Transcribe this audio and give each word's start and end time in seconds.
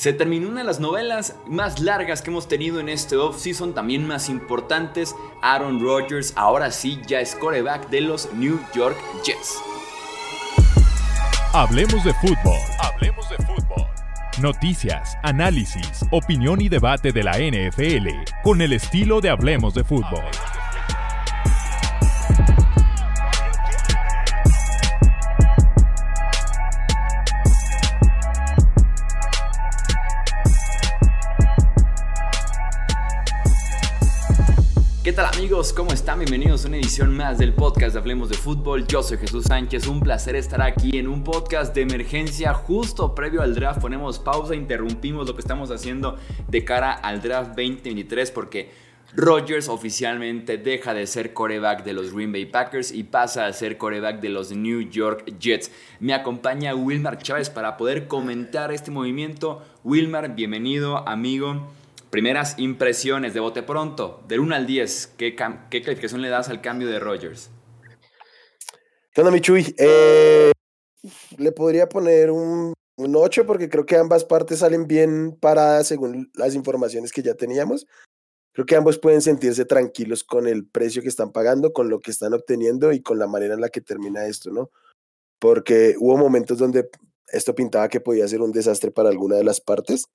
Se 0.00 0.14
terminó 0.14 0.48
una 0.48 0.60
de 0.60 0.66
las 0.66 0.80
novelas 0.80 1.36
más 1.46 1.78
largas 1.78 2.22
que 2.22 2.30
hemos 2.30 2.48
tenido 2.48 2.80
en 2.80 2.88
este 2.88 3.16
offseason, 3.16 3.74
también 3.74 4.06
más 4.06 4.30
importantes. 4.30 5.14
Aaron 5.42 5.78
Rodgers 5.78 6.32
ahora 6.36 6.70
sí 6.70 7.02
ya 7.06 7.20
es 7.20 7.34
coreback 7.34 7.90
de 7.90 8.00
los 8.00 8.32
New 8.32 8.58
York 8.74 8.96
Jets. 9.26 9.58
Hablemos 11.52 12.02
de 12.02 12.14
fútbol. 12.14 12.58
Hablemos 12.78 13.28
de 13.28 13.36
fútbol. 13.44 13.86
Noticias, 14.40 15.18
análisis, 15.22 16.06
opinión 16.10 16.62
y 16.62 16.70
debate 16.70 17.12
de 17.12 17.22
la 17.22 17.32
NFL 17.32 18.08
con 18.42 18.62
el 18.62 18.72
estilo 18.72 19.20
de 19.20 19.28
Hablemos 19.28 19.74
de 19.74 19.84
fútbol. 19.84 20.24
¿Qué 35.02 35.14
tal 35.14 35.24
amigos? 35.34 35.72
¿Cómo 35.72 35.92
están? 35.92 36.18
Bienvenidos 36.18 36.62
a 36.62 36.68
una 36.68 36.76
edición 36.76 37.16
más 37.16 37.38
del 37.38 37.54
podcast 37.54 37.94
de 37.94 38.00
Hablemos 38.00 38.28
de 38.28 38.36
Fútbol. 38.36 38.86
Yo 38.86 39.02
soy 39.02 39.16
Jesús 39.16 39.44
Sánchez, 39.44 39.86
un 39.86 40.00
placer 40.00 40.36
estar 40.36 40.60
aquí 40.60 40.98
en 40.98 41.08
un 41.08 41.24
podcast 41.24 41.74
de 41.74 41.80
emergencia 41.80 42.52
justo 42.52 43.14
previo 43.14 43.40
al 43.40 43.54
draft. 43.54 43.80
Ponemos 43.80 44.18
pausa, 44.18 44.54
interrumpimos 44.54 45.26
lo 45.26 45.34
que 45.34 45.40
estamos 45.40 45.70
haciendo 45.70 46.18
de 46.48 46.66
cara 46.66 46.92
al 46.92 47.22
draft 47.22 47.52
2023 47.56 48.30
porque 48.30 48.72
Rodgers 49.16 49.70
oficialmente 49.70 50.58
deja 50.58 50.92
de 50.92 51.06
ser 51.06 51.32
coreback 51.32 51.82
de 51.82 51.94
los 51.94 52.12
Green 52.12 52.30
Bay 52.30 52.44
Packers 52.44 52.92
y 52.92 53.04
pasa 53.04 53.46
a 53.46 53.54
ser 53.54 53.78
coreback 53.78 54.20
de 54.20 54.28
los 54.28 54.52
New 54.52 54.82
York 54.82 55.32
Jets. 55.40 55.72
Me 55.98 56.12
acompaña 56.12 56.74
Wilmar 56.74 57.16
Chávez 57.16 57.48
para 57.48 57.78
poder 57.78 58.06
comentar 58.06 58.70
este 58.70 58.90
movimiento. 58.90 59.62
Wilmar, 59.82 60.34
bienvenido 60.34 61.08
amigo. 61.08 61.70
Primeras 62.10 62.58
impresiones 62.58 63.34
de 63.34 63.40
bote 63.40 63.62
pronto, 63.62 64.24
del 64.26 64.40
1 64.40 64.56
al 64.56 64.66
10, 64.66 65.14
¿qué, 65.16 65.36
qué 65.70 65.82
calificación 65.82 66.20
le 66.20 66.28
das 66.28 66.48
al 66.48 66.60
cambio 66.60 66.88
de 66.88 66.98
Rogers? 66.98 67.50
¿Qué 69.12 69.20
onda, 69.20 69.30
Michuy? 69.30 69.72
Eh, 69.78 70.50
le 71.38 71.52
podría 71.52 71.88
poner 71.88 72.32
un, 72.32 72.74
un 72.96 73.16
8 73.16 73.46
porque 73.46 73.68
creo 73.68 73.86
que 73.86 73.96
ambas 73.96 74.24
partes 74.24 74.58
salen 74.58 74.88
bien 74.88 75.38
paradas 75.40 75.86
según 75.86 76.32
las 76.34 76.56
informaciones 76.56 77.12
que 77.12 77.22
ya 77.22 77.34
teníamos. 77.34 77.86
Creo 78.52 78.66
que 78.66 78.74
ambos 78.74 78.98
pueden 78.98 79.22
sentirse 79.22 79.64
tranquilos 79.64 80.24
con 80.24 80.48
el 80.48 80.66
precio 80.66 81.02
que 81.02 81.08
están 81.08 81.30
pagando, 81.30 81.72
con 81.72 81.88
lo 81.88 82.00
que 82.00 82.10
están 82.10 82.34
obteniendo 82.34 82.92
y 82.92 83.02
con 83.02 83.20
la 83.20 83.28
manera 83.28 83.54
en 83.54 83.60
la 83.60 83.68
que 83.68 83.80
termina 83.80 84.26
esto, 84.26 84.50
¿no? 84.50 84.70
Porque 85.38 85.94
hubo 86.00 86.16
momentos 86.16 86.58
donde 86.58 86.90
esto 87.28 87.54
pintaba 87.54 87.88
que 87.88 88.00
podía 88.00 88.26
ser 88.26 88.40
un 88.40 88.50
desastre 88.50 88.90
para 88.90 89.10
alguna 89.10 89.36
de 89.36 89.44
las 89.44 89.60
partes 89.60 90.06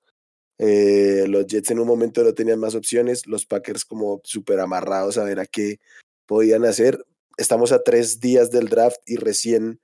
eh, 0.58 1.26
los 1.28 1.46
Jets 1.46 1.70
en 1.70 1.80
un 1.80 1.86
momento 1.86 2.24
no 2.24 2.32
tenían 2.32 2.58
más 2.58 2.74
opciones, 2.74 3.26
los 3.26 3.46
Packers 3.46 3.84
como 3.84 4.20
súper 4.24 4.60
amarrados 4.60 5.18
a 5.18 5.24
ver 5.24 5.40
a 5.40 5.46
qué 5.46 5.80
podían 6.26 6.64
hacer. 6.64 7.04
Estamos 7.36 7.72
a 7.72 7.82
tres 7.82 8.20
días 8.20 8.50
del 8.50 8.68
draft 8.68 8.98
y 9.06 9.16
recién 9.16 9.80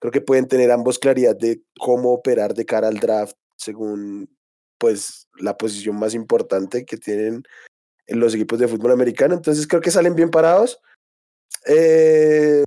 creo 0.00 0.12
que 0.12 0.20
pueden 0.20 0.48
tener 0.48 0.70
ambos 0.70 0.98
claridad 0.98 1.36
de 1.36 1.62
cómo 1.78 2.12
operar 2.12 2.54
de 2.54 2.66
cara 2.66 2.88
al 2.88 2.98
draft 2.98 3.36
según 3.56 4.28
pues 4.78 5.28
la 5.38 5.56
posición 5.56 5.96
más 5.96 6.14
importante 6.14 6.84
que 6.84 6.96
tienen 6.96 7.44
en 8.06 8.20
los 8.20 8.34
equipos 8.34 8.58
de 8.58 8.68
fútbol 8.68 8.92
americano. 8.92 9.34
Entonces 9.34 9.66
creo 9.66 9.80
que 9.80 9.90
salen 9.90 10.14
bien 10.14 10.30
parados. 10.30 10.80
Eh, 11.66 12.64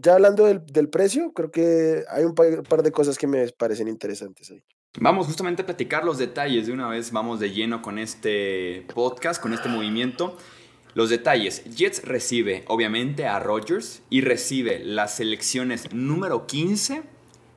ya 0.00 0.14
hablando 0.14 0.46
del, 0.46 0.64
del, 0.64 0.88
precio, 0.88 1.32
creo 1.32 1.50
que 1.50 2.04
hay 2.08 2.24
un 2.24 2.34
par 2.34 2.82
de 2.82 2.92
cosas 2.92 3.18
que 3.18 3.26
me 3.26 3.46
parecen 3.52 3.88
interesantes 3.88 4.50
ahí. 4.50 4.64
Vamos 4.96 5.26
justamente 5.26 5.62
a 5.62 5.66
platicar 5.66 6.02
los 6.02 6.16
detalles 6.16 6.66
de 6.66 6.72
una 6.72 6.88
vez, 6.88 7.12
vamos 7.12 7.38
de 7.38 7.50
lleno 7.50 7.82
con 7.82 7.98
este 7.98 8.86
podcast, 8.94 9.40
con 9.40 9.52
este 9.52 9.68
movimiento. 9.68 10.36
Los 10.94 11.10
detalles, 11.10 11.62
Jets 11.76 12.02
recibe 12.04 12.64
obviamente 12.66 13.26
a 13.26 13.38
Rodgers 13.38 14.02
y 14.08 14.22
recibe 14.22 14.80
las 14.82 15.14
selecciones 15.14 15.92
número 15.92 16.46
15 16.46 17.02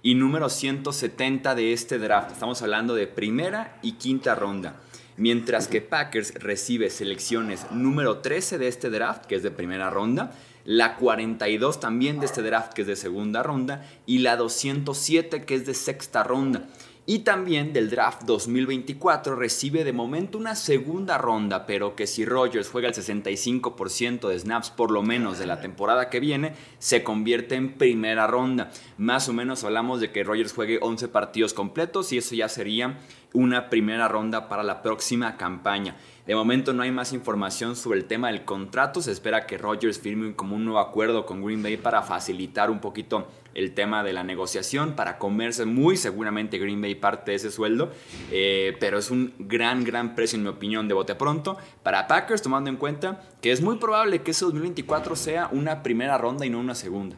y 0.04 0.16
número 0.16 0.50
170 0.50 1.56
de 1.56 1.72
este 1.72 2.00
draft. 2.00 2.32
Estamos 2.32 2.62
hablando 2.62 2.96
de 2.96 3.08
primera 3.08 3.80
y 3.82 3.94
quinta 3.94 4.36
ronda. 4.36 4.82
Mientras 5.16 5.68
que 5.68 5.82
Packers 5.82 6.34
recibe 6.36 6.90
selecciones 6.90 7.72
número 7.72 8.20
13 8.20 8.58
de 8.58 8.68
este 8.68 8.90
draft, 8.90 9.26
que 9.26 9.36
es 9.36 9.44
de 9.44 9.52
primera 9.52 9.90
ronda, 9.90 10.34
la 10.66 10.98
42 10.98 11.80
también 11.80 12.20
de 12.20 12.26
este 12.26 12.42
draft, 12.44 12.74
que 12.74 12.82
es 12.82 12.88
de 12.88 12.96
segunda 12.96 13.42
ronda, 13.42 13.90
y 14.06 14.20
la 14.20 14.36
207, 14.36 15.44
que 15.46 15.56
es 15.56 15.66
de 15.66 15.74
sexta 15.74 16.24
ronda. 16.24 16.68
Y 17.12 17.20
también 17.20 17.74
del 17.74 17.90
draft 17.90 18.22
2024 18.24 19.36
recibe 19.36 19.84
de 19.84 19.92
momento 19.92 20.38
una 20.38 20.56
segunda 20.56 21.18
ronda, 21.18 21.66
pero 21.66 21.94
que 21.94 22.08
si 22.08 22.24
Rodgers 22.24 22.70
juega 22.70 22.88
el 22.88 22.94
65% 22.94 24.30
de 24.30 24.40
snaps 24.40 24.70
por 24.70 24.92
lo 24.92 25.04
menos 25.04 25.38
de 25.38 25.46
la 25.46 25.60
temporada 25.60 26.10
que 26.10 26.22
viene, 26.22 26.54
se 26.80 27.04
convierte 27.04 27.56
en 27.56 27.74
primera 27.74 28.28
ronda. 28.28 28.72
Más 28.98 29.28
o 29.28 29.34
menos 29.34 29.66
hablamos 29.66 30.00
de 30.00 30.14
que 30.14 30.24
Rodgers 30.24 30.54
juegue 30.54 30.80
11 30.82 31.10
partidos 31.10 31.54
completos 31.54 32.14
y 32.14 32.18
eso 32.18 32.34
ya 32.34 32.48
sería 32.48 32.98
una 33.34 33.70
primera 33.70 34.08
ronda 34.08 34.48
para 34.48 34.64
la 34.64 34.82
próxima 34.82 35.36
campaña. 35.36 35.98
De 36.26 36.36
momento 36.36 36.72
no 36.72 36.84
hay 36.84 36.92
más 36.92 37.12
información 37.12 37.76
sobre 37.76 38.00
el 38.00 38.06
tema 38.06 38.30
del 38.30 38.46
contrato. 38.46 39.02
Se 39.02 39.12
espera 39.12 39.46
que 39.46 39.58
Rodgers 39.58 40.00
firme 40.00 40.34
como 40.34 40.56
un 40.56 40.64
nuevo 40.64 40.80
acuerdo 40.80 41.26
con 41.26 41.44
Green 41.44 41.62
Bay 41.62 41.76
para 41.76 42.04
facilitar 42.04 42.72
un 42.72 42.80
poquito 42.80 43.28
el 43.54 43.74
tema 43.74 44.04
de 44.04 44.14
la 44.14 44.24
negociación, 44.24 44.96
para 44.96 45.18
comerse 45.18 45.66
muy 45.66 45.98
seguramente 45.98 46.58
Green 46.58 46.82
Bay 46.82 46.96
parte 46.96 47.32
de 47.32 47.38
ese 47.38 47.52
sueldo. 47.52 47.92
Eh, 48.32 48.76
pero 48.80 48.98
es 48.98 49.12
un 49.12 49.34
gran, 49.40 49.84
gran 49.84 50.16
precio, 50.16 50.38
en 50.38 50.44
mi 50.44 50.50
opinión, 50.50 50.88
de 50.88 50.94
bote 50.94 51.16
pronto 51.16 51.58
para 51.84 52.08
Packers, 52.08 52.42
tomando 52.42 52.70
en 52.70 52.78
cuenta 52.78 53.22
que 53.42 53.52
es 53.52 53.62
muy 53.62 53.78
probable 53.78 54.22
que 54.22 54.32
ese 54.32 54.46
2024 54.46 55.16
sea 55.16 55.50
una 55.52 55.84
primera 55.84 56.18
ronda 56.18 56.46
y 56.46 56.50
no 56.50 56.60
una 56.60 56.76
segunda. 56.76 57.18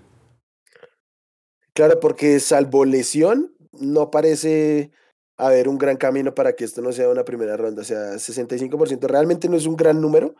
Claro, 1.73 1.99
porque 1.99 2.39
salvo 2.39 2.85
lesión, 2.85 3.55
no 3.71 4.11
parece 4.11 4.91
haber 5.37 5.67
un 5.67 5.77
gran 5.77 5.97
camino 5.97 6.35
para 6.35 6.53
que 6.55 6.63
esto 6.63 6.81
no 6.81 6.91
sea 6.91 7.09
una 7.09 7.25
primera 7.25 7.57
ronda. 7.57 7.81
O 7.81 7.85
sea, 7.85 8.13
65% 8.13 9.07
realmente 9.07 9.49
no 9.49 9.57
es 9.57 9.65
un 9.65 9.75
gran 9.75 9.99
número. 9.99 10.35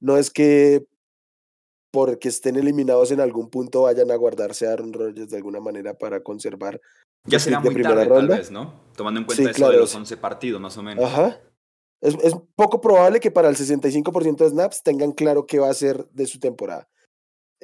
No 0.00 0.16
es 0.16 0.30
que 0.30 0.86
porque 1.90 2.28
estén 2.28 2.56
eliminados 2.56 3.10
en 3.10 3.20
algún 3.20 3.50
punto 3.50 3.82
vayan 3.82 4.10
a 4.10 4.16
guardarse 4.16 4.66
a 4.66 4.72
Aaron 4.72 4.92
Rodgers 4.92 5.30
de 5.30 5.36
alguna 5.36 5.60
manera 5.60 5.94
para 5.94 6.22
conservar. 6.22 6.80
Ya 7.26 7.38
será 7.38 7.60
muy 7.60 7.74
primera 7.74 7.94
tarde, 7.94 8.08
ronda. 8.08 8.28
tal 8.28 8.38
vez, 8.38 8.50
¿no? 8.50 8.74
Tomando 8.96 9.20
en 9.20 9.26
cuenta 9.26 9.50
eso 9.50 9.70
de 9.70 9.76
los 9.76 9.94
11 9.94 10.16
partidos, 10.16 10.60
más 10.60 10.76
o 10.78 10.82
menos. 10.82 11.04
Ajá. 11.04 11.40
Es, 12.00 12.16
es 12.22 12.34
poco 12.56 12.80
probable 12.80 13.20
que 13.20 13.30
para 13.30 13.48
el 13.48 13.56
65% 13.56 14.36
de 14.36 14.48
snaps 14.48 14.82
tengan 14.82 15.12
claro 15.12 15.46
qué 15.46 15.58
va 15.58 15.68
a 15.68 15.74
ser 15.74 16.06
de 16.12 16.26
su 16.26 16.38
temporada. 16.38 16.88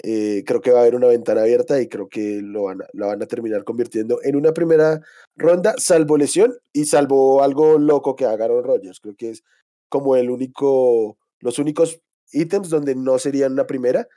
Eh, 0.03 0.44
creo 0.44 0.60
que 0.60 0.70
va 0.70 0.78
a 0.78 0.82
haber 0.82 0.94
una 0.94 1.06
ventana 1.06 1.41
abierta 1.41 1.81
y 1.81 1.88
creo 1.88 2.09
que 2.09 2.41
lo 2.42 2.65
van 2.65 2.82
a, 2.82 2.86
la 2.92 3.06
van 3.06 3.22
a 3.22 3.26
terminar 3.26 3.65
convirtiendo 3.65 4.20
en 4.22 4.36
una 4.36 4.53
primera 4.53 5.00
ronda, 5.36 5.75
salvo 5.78 6.19
lesión 6.19 6.54
y 6.75 6.84
salvo 6.84 7.42
algo 7.42 7.78
loco 7.78 8.15
que 8.15 8.26
haga 8.26 8.44
Aaron 8.44 8.62
Rodgers. 8.62 9.00
Creo 9.00 9.16
que 9.16 9.31
es 9.31 9.42
como 9.88 10.16
el 10.16 10.31
único, 10.31 11.16
los 11.41 11.59
únicos 11.59 12.03
ítems 12.32 12.69
donde 12.69 12.94
no 12.94 13.19
serían 13.19 13.53
una 13.53 13.66
primera. 13.66 14.09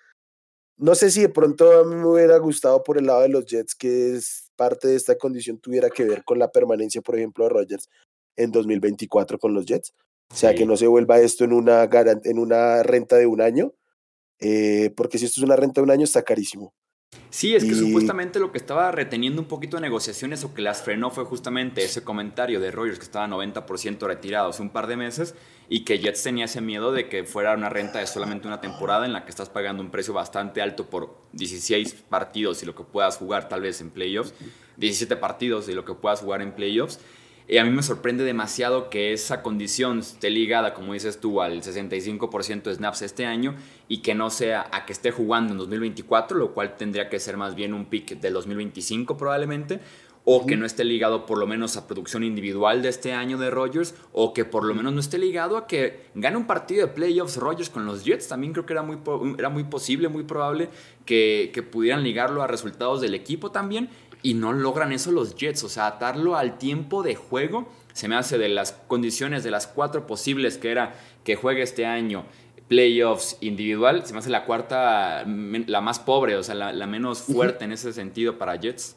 No 0.78 0.96
sé 0.96 1.12
si 1.12 1.22
de 1.22 1.30
pronto 1.30 1.80
a 1.80 1.84
mí 1.84 1.96
me 1.96 2.06
hubiera 2.06 2.38
gustado 2.38 2.84
por 2.84 2.98
el 2.98 3.06
lado 3.06 3.22
de 3.22 3.30
los 3.30 3.46
Jets 3.46 3.76
que 3.76 4.16
es 4.16 4.50
parte 4.56 4.88
de 4.88 4.96
esta 4.96 5.18
condición 5.18 5.60
tuviera 5.60 5.90
que 5.90 6.04
ver 6.04 6.24
con 6.24 6.40
la 6.40 6.52
permanencia, 6.52 7.02
por 7.02 7.16
ejemplo, 7.18 7.46
de 7.46 7.50
Rodgers 7.50 7.90
en 8.36 8.52
2024 8.52 9.40
con 9.40 9.54
los 9.54 9.66
Jets. 9.66 9.94
O 10.32 10.36
sea, 10.36 10.54
que 10.54 10.66
no 10.66 10.78
se 10.78 10.86
vuelva 10.86 11.20
esto 11.20 11.44
en 11.44 11.54
una, 11.54 11.90
en 12.24 12.40
una 12.40 12.84
renta 12.84 13.16
de 13.16 13.26
un 13.26 13.42
año, 13.42 13.74
eh, 14.40 14.94
porque 14.96 15.18
si 15.18 15.26
esto 15.26 15.40
es 15.40 15.44
una 15.44 15.56
renta 15.56 15.82
de 15.82 15.86
un 15.86 15.92
año 15.92 16.04
está 16.04 16.22
carísimo. 16.22 16.74
Sí, 17.32 17.56
es 17.56 17.64
que 17.64 17.74
supuestamente 17.74 18.40
lo 18.40 18.52
que 18.52 18.58
estaba 18.58 18.92
reteniendo 18.92 19.42
un 19.42 19.48
poquito 19.48 19.78
de 19.78 19.82
negociaciones 19.82 20.44
o 20.44 20.54
que 20.54 20.62
las 20.62 20.82
frenó 20.82 21.10
fue 21.10 21.26
justamente 21.26 21.84
ese 21.84 22.04
comentario 22.04 22.60
de 22.60 22.70
Rogers 22.70 22.98
que 22.98 23.06
estaba 23.06 23.28
90% 23.28 24.06
retirado 24.08 24.50
hace 24.50 24.62
un 24.62 24.72
par 24.72 24.88
de 24.88 24.98
meses 24.98 25.36
y 25.70 25.86
que 25.86 26.00
Jets 26.00 26.24
tenía 26.24 26.46
ese 26.46 26.60
miedo 26.60 26.92
de 26.92 27.08
que 27.08 27.24
fuera 27.24 27.54
una 27.54 27.70
renta 27.70 28.00
de 28.00 28.08
solamente 28.08 28.48
una 28.48 28.62
temporada 28.62 29.06
en 29.06 29.14
la 29.14 29.24
que 29.26 29.30
estás 29.30 29.48
pagando 29.48 29.82
un 29.82 29.92
precio 29.92 30.14
bastante 30.14 30.62
alto 30.62 30.90
por 30.90 31.16
16 31.34 31.94
partidos 32.10 32.62
y 32.64 32.66
lo 32.66 32.76
que 32.76 32.84
puedas 32.84 33.18
jugar 33.18 33.48
tal 33.48 33.62
vez 33.62 33.80
en 33.80 33.92
playoffs, 33.92 34.34
17 34.78 35.16
partidos 35.16 35.70
y 35.70 35.74
lo 35.74 35.86
que 35.86 35.94
puedas 35.94 36.22
jugar 36.22 36.42
en 36.42 36.52
playoffs 36.52 37.00
y 37.50 37.58
a 37.58 37.66
mí 37.66 37.72
me 37.72 37.82
sorprende 37.82 38.24
demasiado 38.24 38.92
que 38.92 39.12
esa 39.12 39.42
condición 39.42 40.00
esté 40.00 40.30
ligada, 40.30 40.76
como 40.76 40.94
dices 40.94 41.20
tú, 41.20 41.42
al 41.42 41.64
65% 41.64 42.62
de 42.62 42.76
snaps 42.76 43.02
este 43.02 43.26
año 43.26 43.56
y 43.88 44.04
que 44.04 44.14
no 44.14 44.30
sea 44.30 44.70
a 44.72 44.86
que 44.86 44.94
esté 44.94 45.10
jugando 45.10 45.54
en 45.54 45.58
2024, 45.58 46.38
lo 46.38 46.54
cual 46.54 46.78
tendría 46.78 47.10
que 47.10 47.20
ser 47.20 47.38
más 47.38 47.56
bien 47.56 47.74
un 47.74 47.86
pick 47.86 48.20
del 48.20 48.34
2025 48.34 49.18
probablemente, 49.18 49.80
o 50.26 50.46
que 50.46 50.58
no 50.58 50.66
esté 50.68 50.84
ligado 50.84 51.26
por 51.26 51.40
lo 51.40 51.48
menos 51.48 51.76
a 51.76 51.88
producción 51.88 52.24
individual 52.24 52.84
de 52.84 52.90
este 52.90 53.14
año 53.14 53.40
de 53.40 53.50
Rodgers, 53.50 53.96
o 54.12 54.32
que 54.32 54.46
por 54.46 54.64
lo 54.64 54.76
menos 54.76 54.94
no 54.94 55.00
esté 55.00 55.18
ligado 55.18 55.58
a 55.58 55.66
que 55.66 56.06
gane 56.14 56.38
un 56.38 56.46
partido 56.46 56.86
de 56.86 56.94
playoffs 56.94 57.38
Rodgers 57.38 57.72
con 57.72 57.88
los 57.88 58.04
Jets. 58.04 58.28
También 58.28 58.54
creo 58.54 58.68
que 58.68 58.74
era 58.74 58.84
muy, 58.84 59.00
era 59.40 59.50
muy 59.50 59.64
posible, 59.64 60.08
muy 60.08 60.24
probable 60.24 60.70
que, 61.04 61.50
que 61.52 61.64
pudieran 61.64 62.04
ligarlo 62.04 62.44
a 62.44 62.48
resultados 62.48 63.02
del 63.02 63.16
equipo 63.16 63.50
también 63.50 63.90
y 64.22 64.34
no 64.34 64.54
logran 64.54 64.92
eso 64.92 65.12
los 65.12 65.36
Jets, 65.36 65.64
o 65.64 65.70
sea, 65.70 65.88
atarlo 65.88 66.36
al 66.36 66.58
tiempo 66.58 67.04
de 67.04 67.16
juego 67.16 67.70
se 67.94 68.08
me 68.08 68.16
hace 68.16 68.38
de 68.38 68.50
las 68.50 68.72
condiciones, 68.72 69.44
de 69.44 69.52
las 69.52 69.68
cuatro 69.68 70.08
posibles 70.08 70.58
que 70.58 70.72
era 70.72 70.94
que 71.24 71.36
juegue 71.36 71.62
este 71.62 71.86
año, 71.86 72.26
playoffs 72.68 73.38
individual, 73.42 74.06
se 74.06 74.14
me 74.14 74.20
hace 74.20 74.30
la 74.30 74.46
cuarta, 74.46 75.26
la 75.26 75.82
más 75.82 76.00
pobre, 76.00 76.36
o 76.36 76.44
sea, 76.44 76.56
la, 76.56 76.88
menos 76.88 77.22
fuerte 77.22 77.66
en 77.66 77.72
ese 77.72 77.92
sentido 77.92 78.38
para 78.38 78.56
Jets. 78.56 78.96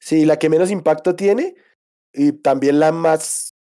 Sí, 0.00 0.24
la 0.24 0.38
que 0.38 0.48
menos 0.48 0.70
impacto 0.70 1.14
tiene 1.14 1.56
y 2.12 2.32
también 2.32 2.78
la 2.78 2.92
más 2.92 3.54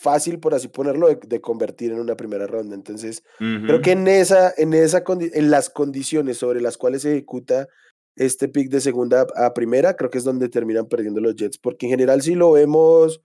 fácil, 0.00 0.38
por 0.38 0.54
así 0.54 0.68
ponerlo, 0.68 1.08
de, 1.08 1.40
convertir 1.40 1.92
en 1.92 2.00
una 2.00 2.16
primera 2.16 2.46
ronda. 2.46 2.74
Entonces, 2.74 3.24
creo 3.38 3.80
que 3.80 3.92
en, 3.92 4.06
esa, 4.06 4.52
en, 4.56 4.74
esa 4.74 5.02
en 5.08 5.50
las 5.50 5.70
condiciones 5.70 6.36
sobre 6.38 6.60
las 6.60 6.76
cuales 6.76 7.02
se 7.02 7.12
ejecuta 7.12 7.66
este 8.16 8.48
pick 8.48 8.70
de 8.70 8.80
segunda 8.80 9.26
a 9.36 9.54
primera, 9.54 9.94
creo 9.94 10.10
que 10.10 10.18
es 10.18 10.24
donde 10.24 10.48
terminan 10.48 10.86
perdiendo 10.86 11.20
los 11.20 11.34
Jets, 11.34 11.58
porque 11.58 11.86
en 11.86 11.90
general 11.90 12.22
si 12.22 12.34
lo 12.34 12.52
vemos, 12.52 13.22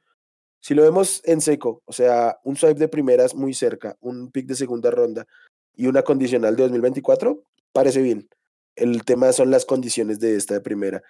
si 0.62 0.74
lo 0.74 0.84
vemos 0.84 1.22
en 1.26 1.42
seco, 1.42 1.82
o 1.86 1.94
sea, 1.94 2.40
un 2.44 2.56
swipe 2.56 2.80
de 2.80 2.88
primeras 2.88 3.36
muy 3.36 3.54
cerca, 3.54 3.98
un 4.02 4.32
pick 4.32 4.48
de 4.48 4.56
segunda 4.56 4.92
ronda 4.92 5.28
y 5.76 5.88
una 5.88 6.04
condicional 6.04 6.56
de 6.56 6.64
2024, 6.64 7.44
parece 7.72 8.02
bien. 8.02 8.30
El 8.76 9.04
tema 9.04 9.32
son 9.34 9.52
las 9.52 9.66
condiciones 9.66 10.20
de 10.20 10.36
esta 10.36 10.56
de 10.56 10.62
primera. 10.62 11.04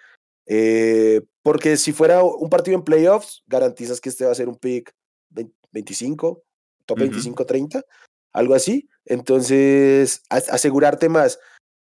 Eh, 0.45 1.21
porque 1.43 1.77
si 1.77 1.93
fuera 1.93 2.23
un 2.23 2.49
partido 2.49 2.75
en 2.75 2.83
playoffs, 2.83 3.43
garantizas 3.47 4.01
que 4.01 4.09
este 4.09 4.25
va 4.25 4.31
a 4.31 4.35
ser 4.35 4.49
un 4.49 4.55
pick 4.55 4.93
25, 5.71 6.43
top 6.85 6.97
25-30, 6.97 7.83
algo 8.33 8.55
así. 8.55 8.89
Entonces, 9.05 10.23
asegurarte 10.29 11.07
más 11.09 11.39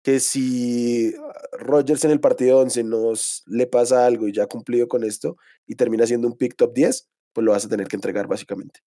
que 0.07 0.21
si 0.21 1.17
Rogers 1.59 2.05
en 2.05 2.13
el 2.13 2.21
partido 2.21 2.61
11 2.61 2.85
nos 2.85 3.43
le 3.47 3.67
pasa 3.67 4.07
algo 4.07 4.29
y 4.29 4.33
ya 4.33 4.45
ha 4.45 4.47
cumplido 4.47 4.87
con 4.87 5.03
esto 5.03 5.37
y 5.67 5.75
termina 5.75 6.07
siendo 6.07 6.29
un 6.29 6.37
pick 6.37 6.55
top 6.55 6.73
10, 6.75 7.09
pues 7.33 7.45
lo 7.45 7.51
vas 7.51 7.65
a 7.65 7.69
tener 7.69 7.89
que 7.89 7.97
entregar 7.97 8.29
básicamente. 8.29 8.85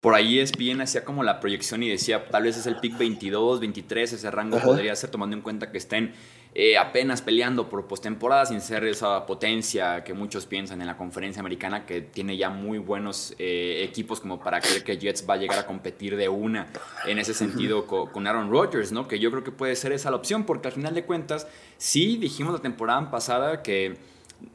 Por 0.00 0.14
ahí 0.14 0.38
es 0.38 0.52
bien, 0.52 0.80
hacía 0.80 1.04
como 1.04 1.24
la 1.24 1.40
proyección 1.40 1.82
y 1.82 1.88
decía, 1.88 2.28
tal 2.28 2.44
vez 2.44 2.56
es 2.56 2.66
el 2.66 2.76
pick 2.76 2.96
22, 2.96 3.58
23, 3.58 4.12
ese 4.12 4.30
rango 4.30 4.60
podría 4.60 4.94
ser 4.94 5.10
tomando 5.10 5.34
en 5.34 5.42
cuenta 5.42 5.72
que 5.72 5.78
estén 5.78 6.12
eh, 6.54 6.76
apenas 6.76 7.22
peleando 7.22 7.70
por 7.70 7.86
postemporada 7.86 8.44
sin 8.44 8.60
ser 8.60 8.84
esa 8.84 9.24
potencia 9.24 10.04
que 10.04 10.12
muchos 10.12 10.44
piensan 10.44 10.82
en 10.82 10.86
la 10.86 10.98
conferencia 10.98 11.40
americana 11.40 11.86
que 11.86 12.02
tiene 12.02 12.36
ya 12.36 12.50
muy 12.50 12.76
buenos 12.76 13.34
eh, 13.38 13.80
equipos 13.82 14.20
como 14.20 14.38
para 14.38 14.60
creer 14.60 14.84
que 14.84 14.98
Jets 14.98 15.24
va 15.28 15.34
a 15.34 15.36
llegar 15.38 15.58
a 15.58 15.66
competir 15.66 16.14
de 16.14 16.28
una 16.28 16.68
en 17.06 17.18
ese 17.18 17.32
sentido 17.32 17.86
con, 17.86 18.26
Aaron 18.26 18.50
Rodgers, 18.50 18.92
¿no? 18.92 19.08
Que 19.08 19.18
yo 19.18 19.30
creo 19.30 19.42
que 19.42 19.50
puede 19.50 19.74
ser 19.76 19.92
esa 19.92 20.10
la 20.10 20.16
opción 20.16 20.44
porque 20.44 20.68
al 20.68 20.74
final 20.74 20.94
de 20.94 21.04
cuentas 21.04 21.46
sí 21.78 22.18
dijimos 22.18 22.52
la 22.52 22.60
temporada 22.60 23.10
pasada 23.10 23.62
que 23.62 23.96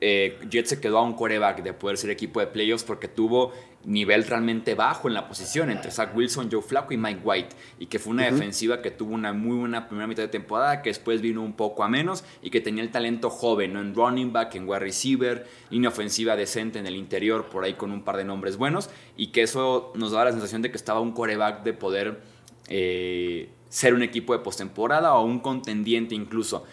eh, 0.01 0.39
Jets 0.50 0.69
se 0.69 0.81
quedó 0.81 1.00
a 1.00 1.04
un 1.04 1.13
coreback 1.13 1.63
de 1.63 1.74
poder 1.74 1.98
ser 1.98 2.10
equipo 2.10 2.39
de 2.39 2.48
playoffs 2.48 2.84
porque 2.84 3.07
tuvo 3.07 3.51
nivel 3.86 4.25
realmente 4.25 4.75
bajo 4.75 5.07
en 5.07 5.13
la 5.13 5.28
posición 5.28 5.72
entre 5.72 5.92
Zach 5.92 6.16
Wilson, 6.16 6.50
Joe 6.51 6.62
Flacco 6.62 6.94
y 6.94 6.98
Mike 6.98 7.22
White. 7.24 7.56
Y 7.80 7.86
que 7.86 8.00
fue 8.00 8.12
una 8.12 8.25
defensiva 8.25 8.81
que 8.81 8.92
tuvo 8.92 9.13
una 9.13 9.34
muy 9.34 9.57
buena 9.57 9.88
primera 9.88 10.07
mitad 10.07 10.24
de 10.24 10.28
temporada, 10.30 10.81
que 10.81 10.89
después 10.89 11.22
vino 11.22 11.42
un 11.42 11.54
poco 11.54 11.84
a 11.84 11.88
menos 11.88 12.24
y 12.42 12.50
que 12.50 12.60
tenía 12.60 12.84
el 12.84 12.92
talento 12.92 13.30
joven, 13.30 13.74
¿no? 13.74 13.81
en 13.81 13.95
running 13.95 14.34
back, 14.34 14.56
en 14.56 14.68
wide 14.68 14.80
receiver, 14.80 15.48
línea 15.69 15.89
ofensiva 15.89 16.36
decente 16.36 16.80
en 16.80 16.86
el 16.86 16.95
interior, 16.95 17.45
por 17.50 17.63
ahí 17.63 17.74
con 17.74 17.92
un 17.92 18.04
par 18.04 18.18
de 18.18 18.25
nombres 18.25 18.57
buenos. 18.57 18.89
Y 19.16 19.28
que 19.28 19.44
eso 19.44 19.94
nos 19.95 20.12
daba 20.12 20.25
la 20.25 20.31
sensación 20.31 20.62
de 20.62 20.69
que 20.69 20.78
estaba 20.78 21.00
un 21.00 21.13
coreback 21.13 21.63
de 21.63 21.74
poder 21.74 22.22
eh, 22.68 23.50
ser 23.69 23.94
un 23.94 24.04
equipo 24.04 24.34
de 24.34 24.39
postemporada 24.39 25.13
o 25.16 25.24
un 25.24 25.39
contendiente 25.39 26.13
incluso 26.13 26.66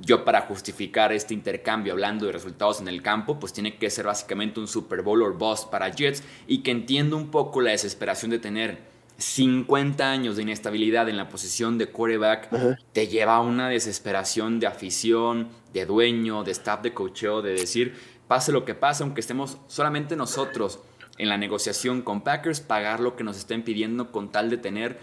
yo 0.00 0.24
para 0.24 0.42
justificar 0.42 1.12
este 1.12 1.34
intercambio 1.34 1.92
hablando 1.92 2.26
de 2.26 2.32
resultados 2.32 2.80
en 2.80 2.88
el 2.88 3.02
campo, 3.02 3.38
pues 3.38 3.52
tiene 3.52 3.76
que 3.76 3.90
ser 3.90 4.06
básicamente 4.06 4.60
un 4.60 4.68
Super 4.68 5.02
Bowl 5.02 5.22
or 5.22 5.36
bust 5.36 5.70
para 5.70 5.88
Jets 5.88 6.22
y 6.46 6.58
que 6.62 6.70
entiendo 6.70 7.16
un 7.16 7.30
poco 7.30 7.60
la 7.60 7.70
desesperación 7.70 8.30
de 8.30 8.38
tener 8.38 8.94
50 9.16 10.10
años 10.10 10.36
de 10.36 10.42
inestabilidad 10.42 11.08
en 11.08 11.16
la 11.16 11.28
posición 11.28 11.78
de 11.78 11.86
quarterback, 11.86 12.48
te 12.92 13.06
lleva 13.06 13.36
a 13.36 13.40
una 13.40 13.68
desesperación 13.68 14.58
de 14.58 14.66
afición, 14.66 15.48
de 15.72 15.86
dueño, 15.86 16.42
de 16.42 16.50
staff 16.50 16.82
de 16.82 16.92
cocheo, 16.92 17.40
de 17.40 17.52
decir, 17.52 17.94
pase 18.26 18.50
lo 18.50 18.64
que 18.64 18.74
pase, 18.74 19.04
aunque 19.04 19.20
estemos 19.20 19.58
solamente 19.68 20.16
nosotros 20.16 20.80
en 21.16 21.28
la 21.28 21.38
negociación 21.38 22.02
con 22.02 22.22
Packers, 22.22 22.60
pagar 22.60 22.98
lo 22.98 23.14
que 23.14 23.22
nos 23.22 23.36
estén 23.36 23.62
pidiendo 23.62 24.10
con 24.10 24.32
tal 24.32 24.50
de 24.50 24.56
tener 24.56 24.98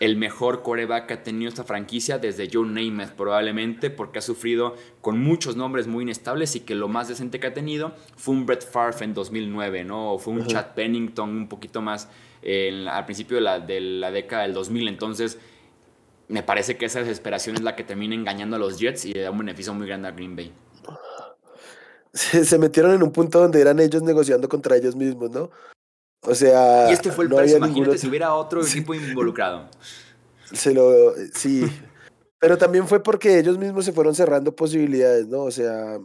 el 0.00 0.16
mejor 0.16 0.62
coreback 0.62 1.06
que 1.06 1.14
ha 1.14 1.22
tenido 1.22 1.48
esta 1.48 1.64
franquicia 1.64 2.18
desde 2.18 2.48
Joe 2.52 2.66
Namath 2.66 3.12
probablemente 3.12 3.90
porque 3.90 4.18
ha 4.18 4.22
sufrido 4.22 4.74
con 5.00 5.20
muchos 5.20 5.56
nombres 5.56 5.86
muy 5.86 6.02
inestables 6.02 6.56
y 6.56 6.60
que 6.60 6.74
lo 6.74 6.88
más 6.88 7.08
decente 7.08 7.40
que 7.40 7.46
ha 7.46 7.54
tenido 7.54 7.94
fue 8.16 8.34
un 8.34 8.46
Brett 8.46 8.68
Favre 8.68 9.04
en 9.04 9.14
2009, 9.14 9.84
¿no? 9.84 10.12
O 10.12 10.18
fue 10.18 10.34
un 10.34 10.46
Chad 10.46 10.74
Pennington 10.74 11.30
un 11.30 11.48
poquito 11.48 11.80
más 11.80 12.08
al 12.42 13.04
principio 13.04 13.36
de 13.36 13.40
la, 13.42 13.60
de 13.60 13.80
la 13.80 14.10
década 14.10 14.42
del 14.42 14.52
2000. 14.52 14.88
Entonces, 14.88 15.38
me 16.28 16.42
parece 16.42 16.76
que 16.76 16.86
esa 16.86 17.00
desesperación 17.00 17.56
es 17.56 17.62
la 17.62 17.76
que 17.76 17.84
termina 17.84 18.14
engañando 18.14 18.56
a 18.56 18.58
los 18.58 18.78
Jets 18.78 19.04
y 19.04 19.12
le 19.12 19.22
da 19.22 19.30
un 19.30 19.38
beneficio 19.38 19.74
muy 19.74 19.86
grande 19.86 20.08
a 20.08 20.12
Green 20.12 20.36
Bay. 20.36 20.52
Se, 22.12 22.58
metieron 22.58 22.92
en 22.92 23.02
un 23.02 23.12
punto 23.12 23.40
donde 23.40 23.60
eran 23.60 23.80
ellos 23.80 24.02
negociando 24.02 24.48
contra 24.48 24.76
ellos 24.76 24.94
mismos, 24.94 25.30
¿no? 25.30 25.50
O 26.26 26.34
sea. 26.34 26.90
Y 26.90 26.92
este 26.92 27.12
fue 27.12 27.24
el 27.24 27.30
no 27.30 27.36
precio. 27.36 27.58
Imagínate 27.58 27.98
si 27.98 28.08
hubiera 28.08 28.34
otro 28.34 28.62
equipo 28.62 28.94
involucrado. 28.94 29.68
Se 30.52 30.72
lo. 30.72 31.14
Sí. 31.34 31.64
Pero 32.38 32.58
también 32.58 32.86
fue 32.86 33.02
porque 33.02 33.38
ellos 33.38 33.56
mismos 33.56 33.86
se 33.86 33.92
fueron 33.92 34.14
cerrando 34.14 34.54
posibilidades, 34.54 35.26
¿no? 35.26 35.44
O 35.44 35.50
sea, 35.50 35.98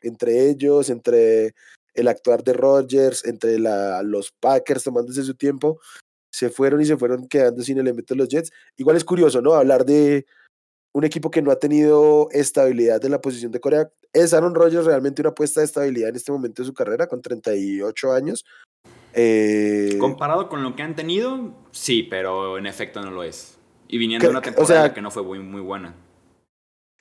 entre 0.00 0.48
ellos, 0.48 0.88
entre 0.88 1.54
el 1.92 2.08
actuar 2.08 2.42
de 2.42 2.54
Rodgers, 2.54 3.24
entre 3.26 3.58
la, 3.58 4.02
los 4.02 4.32
Packers 4.32 4.84
tomándose 4.84 5.22
su 5.22 5.34
tiempo, 5.34 5.78
se 6.30 6.48
fueron 6.48 6.80
y 6.80 6.86
se 6.86 6.96
fueron 6.96 7.28
quedando 7.28 7.62
sin 7.62 7.78
elementos 7.78 8.16
los 8.16 8.28
Jets. 8.28 8.52
Igual 8.76 8.96
es 8.96 9.04
curioso, 9.04 9.42
¿no? 9.42 9.52
Hablar 9.52 9.84
de 9.84 10.26
un 10.92 11.04
equipo 11.04 11.30
que 11.30 11.42
no 11.42 11.50
ha 11.50 11.58
tenido 11.58 12.28
estabilidad 12.30 13.04
en 13.04 13.10
la 13.10 13.20
posición 13.20 13.52
de 13.52 13.60
Corea. 13.60 13.90
¿Es 14.14 14.32
Aaron 14.32 14.54
Rodgers 14.54 14.86
realmente 14.86 15.20
una 15.20 15.30
apuesta 15.30 15.60
de 15.60 15.66
estabilidad 15.66 16.08
en 16.08 16.16
este 16.16 16.32
momento 16.32 16.62
de 16.62 16.68
su 16.68 16.72
carrera 16.72 17.06
con 17.06 17.20
38 17.20 18.12
años? 18.12 18.46
Eh, 19.18 19.96
Comparado 19.98 20.50
con 20.50 20.62
lo 20.62 20.76
que 20.76 20.82
han 20.82 20.94
tenido, 20.94 21.54
sí, 21.70 22.02
pero 22.02 22.58
en 22.58 22.66
efecto 22.66 23.00
no 23.00 23.10
lo 23.10 23.22
es. 23.22 23.58
Y 23.88 23.96
viniendo 23.96 24.26
de 24.26 24.30
una 24.30 24.42
temporada 24.42 24.92
que 24.92 25.00
no 25.00 25.10
fue 25.10 25.22
muy, 25.22 25.38
muy 25.38 25.62
buena. 25.62 25.94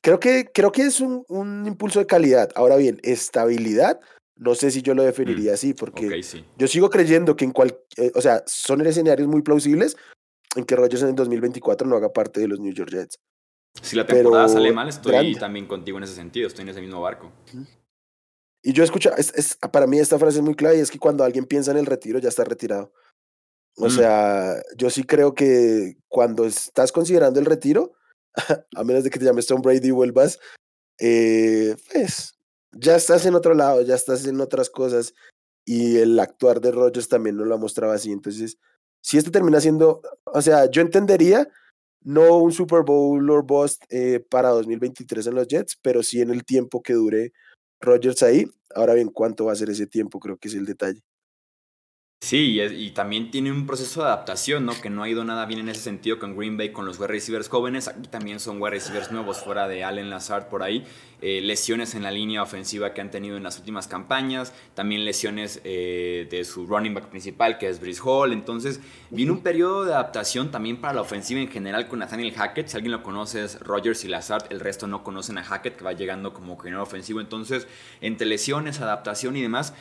Creo 0.02 0.20
que, 0.20 0.50
creo 0.54 0.72
que 0.72 0.84
es 0.84 1.02
un, 1.02 1.26
un, 1.28 1.66
impulso 1.68 2.00
de 2.00 2.06
calidad. 2.06 2.52
Ahora 2.56 2.78
bien, 2.78 3.00
estabilidad, 3.04 4.00
no 4.38 4.56
sé 4.56 4.72
si 4.72 4.82
yo 4.82 4.94
lo 4.94 5.04
definiría 5.04 5.52
mm, 5.52 5.54
así, 5.56 5.74
porque 5.74 6.22
yo 6.58 6.68
sigo 6.68 6.90
creyendo 6.90 7.36
que 7.36 7.44
en 7.44 7.52
cual, 7.52 7.78
eh, 7.98 8.12
o 8.16 8.22
sea, 8.22 8.44
son 8.46 8.86
escenarios 8.86 9.28
muy 9.28 9.42
plausibles 9.42 9.98
en 10.56 10.64
que 10.64 10.76
Rodgers 10.76 11.02
en 11.02 11.10
el 11.10 11.16
2024 11.16 11.86
no 11.86 11.98
haga 11.98 12.14
parte 12.14 12.40
de 12.40 12.48
los 12.48 12.62
New 12.62 12.74
York 12.74 12.92
Jets. 12.92 13.20
Si 13.82 13.98
la 13.98 14.06
temporada 14.06 14.48
sale 14.48 14.72
mal, 14.72 14.88
estoy 14.88 15.36
también 15.36 15.68
contigo 15.68 15.98
en 15.98 16.06
ese 16.06 16.16
sentido, 16.16 16.48
estoy 16.48 16.64
en 16.64 16.70
ese 16.70 16.82
mismo 16.82 17.02
barco. 17.02 17.32
Y 18.68 18.74
yo 18.74 18.84
escucho, 18.84 19.12
es, 19.16 19.60
para 19.72 19.86
mí 19.86 20.00
esta 20.00 20.18
frase 20.18 20.40
es 20.40 20.44
muy 20.44 20.56
clave 20.56 20.78
y 20.78 20.80
es 20.80 20.90
que 20.90 20.98
cuando 20.98 21.24
alguien 21.24 21.46
piensa 21.46 21.70
en 21.70 21.78
el 21.78 21.86
retiro 21.86 22.18
ya 22.18 22.30
está 22.30 22.44
retirado. 22.44 22.92
O 23.78 23.86
mm. 23.86 23.90
sea, 23.92 24.56
yo 24.76 24.90
sí 24.90 25.04
creo 25.04 25.36
que 25.36 25.98
cuando 26.08 26.46
estás 26.46 26.92
considerando 26.92 27.40
el 27.40 27.46
retiro, 27.46 27.94
a 28.76 28.84
menos 28.84 29.04
de 29.04 29.12
que 29.12 29.20
te 29.20 29.26
llames 29.26 29.46
Tom 29.46 29.62
Brady 29.62 29.90
y 29.90 29.92
vuelvas, 29.92 30.40
eh, 31.00 31.76
pues 31.94 32.40
ya 32.72 32.96
estás 32.96 33.28
en 33.28 33.36
otro 33.36 33.54
lado, 33.54 33.84
ya 33.84 33.94
estás 33.94 34.26
en 34.26 34.42
otras 34.42 34.72
cosas 34.72 35.14
y 35.64 35.98
el 35.98 36.20
actuar 36.20 36.60
de 36.60 36.72
Rogers 36.72 37.08
también 37.08 37.38
no 37.38 37.46
lo 37.46 37.54
ha 37.54 37.60
mostrado 37.60 37.94
así. 37.94 38.12
Entonces, 38.12 38.58
si 39.00 39.20
esto 39.20 39.30
termina 39.30 39.62
siendo, 39.62 40.02
o 40.24 40.42
sea, 40.42 40.72
yo 40.72 40.82
entendería 40.82 41.48
no 42.02 42.40
un 42.40 42.52
Super 42.52 42.82
Bowl 42.82 43.30
or 43.30 43.46
bust 43.46 43.84
eh, 43.90 44.26
para 44.28 44.50
2023 44.50 45.28
en 45.28 45.36
los 45.36 45.48
Jets, 45.48 45.78
pero 45.84 46.02
sí 46.02 46.20
en 46.22 46.32
el 46.32 46.44
tiempo 46.44 46.82
que 46.82 46.94
dure 46.94 47.32
Rogers 47.86 48.24
ahí. 48.24 48.46
Ahora 48.74 48.94
bien, 48.94 49.10
¿cuánto 49.10 49.46
va 49.46 49.54
a 49.54 49.56
ser 49.56 49.70
ese 49.70 49.88
tiempo? 49.88 50.20
Creo 50.20 50.38
que 50.38 50.48
es 50.48 50.56
el 50.56 50.66
detalle. 50.66 51.02
Sí, 52.22 52.60
y, 52.60 52.90
también 52.90 53.30
tiene 53.30 53.52
un 53.52 53.68
proceso 53.68 54.02
de 54.02 54.08
adaptación, 54.08 54.66
¿no? 54.66 54.74
Que 54.82 54.90
no 54.90 55.04
ha 55.04 55.10
ido 55.10 55.24
nada 55.24 55.46
bien 55.46 55.60
en 55.60 55.70
ese 55.70 55.82
sentido 55.82 56.18
con 56.18 56.36
Green 56.36 56.58
Bay, 56.58 56.72
con 56.72 56.88
los 56.88 56.98
wide 56.98 57.10
receivers 57.10 57.50
jóvenes. 57.50 57.88
Aquí 57.88 58.08
también 58.08 58.40
son 58.40 58.60
wide 58.60 58.72
receivers 58.72 59.12
nuevos 59.12 59.44
fuera 59.44 59.68
de 59.68 59.84
Allen 59.84 60.10
Lazard 60.10 60.50
por 60.50 60.64
ahí. 60.64 60.84
Eh, 61.22 61.40
lesiones 61.42 61.94
en 61.94 62.02
la 62.02 62.10
línea 62.10 62.42
ofensiva 62.42 62.96
que 62.96 63.02
han 63.02 63.12
tenido 63.12 63.38
en 63.38 63.44
las 63.44 63.60
últimas 63.60 63.88
campañas. 63.88 64.54
También 64.74 65.06
lesiones 65.06 65.62
eh, 65.66 66.28
de 66.32 66.44
su 66.46 66.66
running 66.66 66.96
back 66.96 67.10
principal, 67.10 67.60
que 67.60 67.70
es 67.70 67.80
Brice 67.80 68.02
Hall. 68.04 68.34
Entonces, 68.34 68.80
viene 69.12 69.32
un 69.32 69.42
periodo 69.42 69.86
de 69.86 69.94
adaptación 69.94 70.50
también 70.50 70.82
para 70.82 70.96
la 70.96 71.02
ofensiva 71.02 71.40
en 71.40 71.50
general 71.50 71.88
con 71.88 72.00
Nathaniel 72.00 72.34
Hackett. 72.34 72.70
Si 72.70 72.76
alguien 72.76 72.94
lo 72.94 73.04
conoce 73.04 73.44
es 73.44 73.60
Rogers 73.60 74.04
y 74.04 74.08
Lazard. 74.08 74.48
El 74.50 74.62
resto 74.62 74.88
no 74.88 75.04
conocen 75.04 75.38
a 75.38 75.44
Hackett, 75.44 75.76
que 75.76 75.84
va 75.84 75.94
llegando 75.94 76.34
como 76.34 76.56
coordinador 76.56 76.88
ofensivo. 76.88 77.22
Entonces, 77.22 77.68
entre 78.02 78.26
lesiones, 78.26 78.82
adaptación 78.82 79.38
y 79.38 79.44
demás 79.44 79.76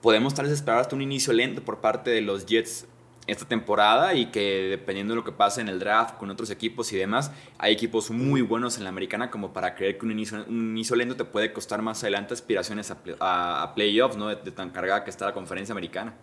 podemos 0.00 0.34
tal 0.34 0.46
vez 0.46 0.54
esperar 0.54 0.80
hasta 0.80 0.96
un 0.96 1.02
inicio 1.02 1.32
lento 1.32 1.62
por 1.62 1.80
parte 1.80 2.10
de 2.10 2.20
los 2.20 2.46
Jets 2.46 2.86
esta 3.26 3.46
temporada 3.46 4.14
y 4.14 4.30
que 4.30 4.68
dependiendo 4.70 5.12
de 5.12 5.16
lo 5.16 5.24
que 5.24 5.32
pase 5.32 5.60
en 5.60 5.68
el 5.68 5.78
draft 5.78 6.16
con 6.16 6.30
otros 6.30 6.50
equipos 6.50 6.92
y 6.92 6.96
demás, 6.96 7.30
hay 7.58 7.72
equipos 7.72 8.10
muy 8.10 8.42
buenos 8.42 8.76
en 8.78 8.84
la 8.84 8.90
americana 8.90 9.30
como 9.30 9.52
para 9.52 9.74
creer 9.74 9.98
que 9.98 10.06
un 10.06 10.12
inicio, 10.12 10.96
lento 10.96 11.16
te 11.16 11.24
puede 11.24 11.52
costar 11.52 11.80
más 11.82 12.02
adelante 12.02 12.34
aspiraciones 12.34 12.90
a, 13.20 13.72
playoffs, 13.74 14.16
¿no? 14.16 14.28
De, 14.28 14.36
tan 14.50 14.70
cargada 14.70 15.04
que 15.04 15.10
está 15.10 15.26
la 15.26 15.34
conferencia 15.34 15.72
americana. 15.72 16.16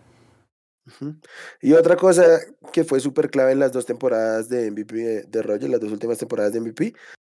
Y 1.60 1.72
otra 1.72 1.96
cosa 1.96 2.24
que 2.72 2.84
fue 2.84 3.00
súper 3.00 3.30
clave 3.30 3.52
en 3.52 3.58
las 3.58 3.72
dos 3.72 3.84
temporadas 3.86 4.48
de 4.48 4.70
MVP 4.70 4.94
de, 4.94 5.22
de 5.24 5.42
Rogers, 5.42 5.70
las 5.70 5.80
dos 5.80 5.92
últimas 5.92 6.18
temporadas 6.18 6.52
de 6.52 6.60
MVP, 6.60 6.94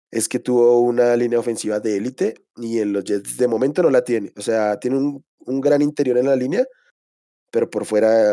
es 0.10 0.28
que 0.28 0.40
tuvo 0.40 0.80
una 0.82 1.16
línea 1.16 1.40
ofensiva 1.40 1.80
de 1.80 1.98
élite 1.98 2.46
y 2.58 2.80
en 2.80 2.94
los 2.94 3.04
Jets 3.04 3.38
de 3.38 3.48
momento 3.48 3.82
no 3.84 3.90
la 3.90 4.04
tiene. 4.04 4.34
O 4.38 4.42
sea, 4.42 4.80
tiene 4.80 4.98
un, 4.98 5.24
un 5.46 5.62
gran 5.62 5.82
interior 5.82 6.18
en 6.18 6.28
la 6.28 6.36
línea, 6.36 6.66
pero 7.52 7.70
por 7.70 7.86
fuera 7.86 8.32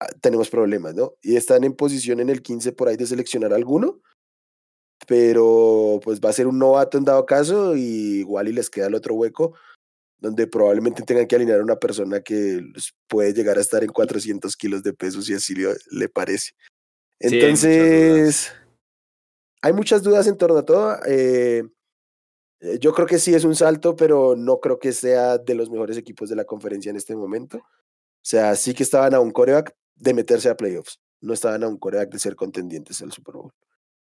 ah, 0.00 0.08
tenemos 0.20 0.50
problemas, 0.50 0.94
¿no? 0.94 1.14
Y 1.22 1.36
están 1.36 1.64
en 1.64 1.74
posición 1.74 2.20
en 2.20 2.30
el 2.30 2.42
15 2.42 2.72
por 2.72 2.88
ahí 2.88 2.96
de 2.96 3.06
seleccionar 3.06 3.52
alguno, 3.52 4.00
pero 5.06 6.00
pues 6.02 6.20
va 6.20 6.30
a 6.30 6.34
ser 6.34 6.46
un 6.46 6.58
novato 6.58 6.98
en 6.98 7.04
dado 7.04 7.26
caso 7.26 7.76
y 7.76 8.20
igual 8.20 8.48
y 8.48 8.52
les 8.52 8.70
queda 8.70 8.86
el 8.86 8.94
otro 8.94 9.14
hueco 9.14 9.54
donde 10.20 10.46
probablemente 10.46 11.02
tengan 11.02 11.26
que 11.26 11.34
alinear 11.34 11.60
a 11.60 11.64
una 11.64 11.76
persona 11.76 12.20
que 12.20 12.60
puede 13.08 13.32
llegar 13.32 13.56
a 13.56 13.62
estar 13.62 13.82
en 13.82 13.90
400 13.90 14.54
kilos 14.56 14.82
de 14.82 14.92
peso 14.92 15.22
si 15.22 15.34
así 15.34 15.54
le, 15.54 16.08
parece. 16.08 16.52
Entonces, 17.18 18.52
hay 19.62 19.72
muchas 19.72 20.02
dudas 20.02 20.26
en 20.26 20.36
torno 20.36 20.58
a 20.58 20.64
todo. 20.64 20.94
Eh, 21.06 21.58
eh, 21.58 21.64
yo 22.80 22.92
creo 22.92 23.06
que 23.06 23.18
sí 23.18 23.34
es 23.34 23.44
un 23.44 23.54
salto, 23.54 23.96
pero 23.96 24.34
no 24.36 24.60
creo 24.60 24.78
que 24.78 24.92
sea 24.92 25.38
de 25.38 25.54
los 25.54 25.70
mejores 25.70 25.96
equipos 25.96 26.28
de 26.28 26.36
la 26.36 26.44
conferencia 26.44 26.90
en 26.90 26.96
este 26.96 27.16
momento. 27.16 27.58
O 27.58 28.22
sea, 28.22 28.54
sí 28.56 28.74
que 28.74 28.82
estaban 28.82 29.14
a 29.14 29.20
un 29.20 29.30
coreback 29.30 29.74
de 29.96 30.14
meterse 30.14 30.50
a 30.50 30.56
playoffs. 30.56 31.00
No 31.20 31.32
estaban 31.32 31.64
a 31.64 31.68
un 31.68 31.78
coreback 31.78 32.10
de 32.10 32.18
ser 32.18 32.36
contendientes 32.36 33.00
al 33.02 33.12
Super 33.12 33.34
Bowl. 33.34 33.52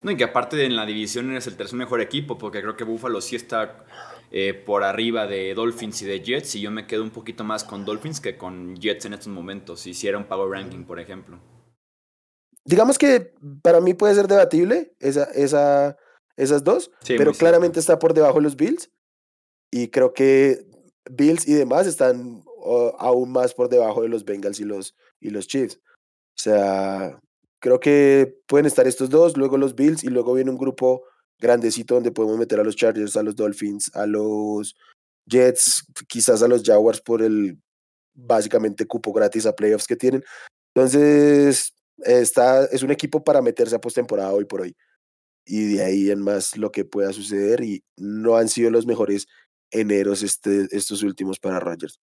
No, 0.02 0.12
y 0.12 0.18
que 0.18 0.24
aparte 0.24 0.64
en 0.66 0.76
la 0.76 0.86
división 0.86 1.32
eres 1.32 1.48
el 1.48 1.58
tercer 1.58 1.78
mejor 1.78 2.02
equipo, 2.02 2.38
porque 2.38 2.62
creo 2.62 2.76
que 2.76 2.84
Buffalo 2.84 3.22
sí 3.22 3.36
está 3.36 3.86
eh, 4.32 4.54
por 4.54 4.84
arriba 4.84 5.26
de 5.26 5.54
Dolphins 5.54 6.02
y 6.02 6.06
de 6.06 6.22
Jets, 6.22 6.56
y 6.56 6.62
yo 6.62 6.72
me 6.72 6.86
quedo 6.86 7.04
un 7.04 7.12
poquito 7.12 7.44
más 7.44 7.64
con 7.64 7.86
Dolphins 7.86 8.20
que 8.20 8.38
con 8.38 8.76
Jets 8.76 9.06
en 9.06 9.14
estos 9.14 9.30
momentos, 9.30 9.80
si 9.80 9.92
hiciera 9.92 10.18
un 10.18 10.26
power 10.26 10.50
ranking, 10.50 10.84
por 10.84 11.00
ejemplo 11.00 11.40
digamos 12.66 12.98
que 12.98 13.34
para 13.62 13.80
mí 13.80 13.94
puede 13.94 14.16
ser 14.16 14.28
debatible 14.28 14.96
esa, 15.00 15.26
esa, 15.26 15.96
esas 16.38 16.64
dos, 16.64 16.92
pero 17.08 17.34
claramente 17.34 17.80
está 17.80 18.00
por 18.00 18.14
debajo 18.14 18.36
de 18.36 18.44
los 18.44 18.56
Bills. 18.56 18.90
Y 19.72 19.90
creo 19.90 20.14
que 20.14 20.66
Bills 21.10 21.48
y 21.48 21.54
demás 21.54 21.88
están 21.88 22.44
aún 22.98 23.32
más 23.32 23.54
por 23.54 23.70
debajo 23.70 24.02
de 24.02 24.10
los 24.10 24.26
Bengals 24.26 24.60
y 24.60 24.64
los, 24.64 24.96
y 25.20 25.30
los 25.30 25.48
Chiefs. 25.48 25.80
O 26.38 26.42
sea, 26.42 27.20
creo 27.60 27.80
que 27.80 28.38
pueden 28.48 28.66
estar 28.66 28.88
estos 28.88 29.10
dos, 29.10 29.38
luego 29.38 29.58
los 29.58 29.76
Bills 29.76 30.04
y 30.04 30.08
luego 30.08 30.34
viene 30.34 30.52
un 30.52 30.58
grupo 30.58 31.04
grandecito 31.40 31.96
donde 31.96 32.12
podemos 32.12 32.38
meter 32.38 32.60
a 32.60 32.64
los 32.64 32.76
Chargers, 32.76 33.18
a 33.18 33.24
los 33.24 33.36
Dolphins, 33.36 33.92
a 33.96 34.06
los 34.06 34.76
Jets, 35.26 35.86
quizás 36.08 36.42
a 36.42 36.48
los 36.48 36.64
Jaguars 36.64 37.02
por 37.02 37.22
el 37.22 37.58
básicamente 38.14 38.86
cupo 38.86 39.12
gratis 39.12 39.46
a 39.46 39.56
playoffs 39.56 39.88
que 39.88 39.96
tienen. 39.96 40.24
Entonces, 40.74 41.74
está, 41.98 42.66
es 42.66 42.84
un 42.84 42.92
equipo 42.92 43.24
para 43.24 43.42
meterse 43.42 43.76
a 43.76 43.82
postemporada 43.82 44.34
hoy 44.34 44.46
por 44.46 44.62
hoy. 44.62 44.76
Y 45.46 45.76
de 45.76 45.84
ahí 45.84 46.10
en 46.10 46.22
más 46.22 46.58
lo 46.58 46.72
que 46.72 46.86
pueda 46.86 47.14
suceder 47.14 47.64
y 47.64 47.84
no 47.98 48.36
han 48.36 48.50
sido 48.50 48.72
los 48.72 48.86
mejores 48.88 49.28
eneros 49.72 50.24
este, 50.24 50.68
estos 50.72 51.04
últimos 51.04 51.40
para 51.40 51.60
Rogers. 51.60 52.00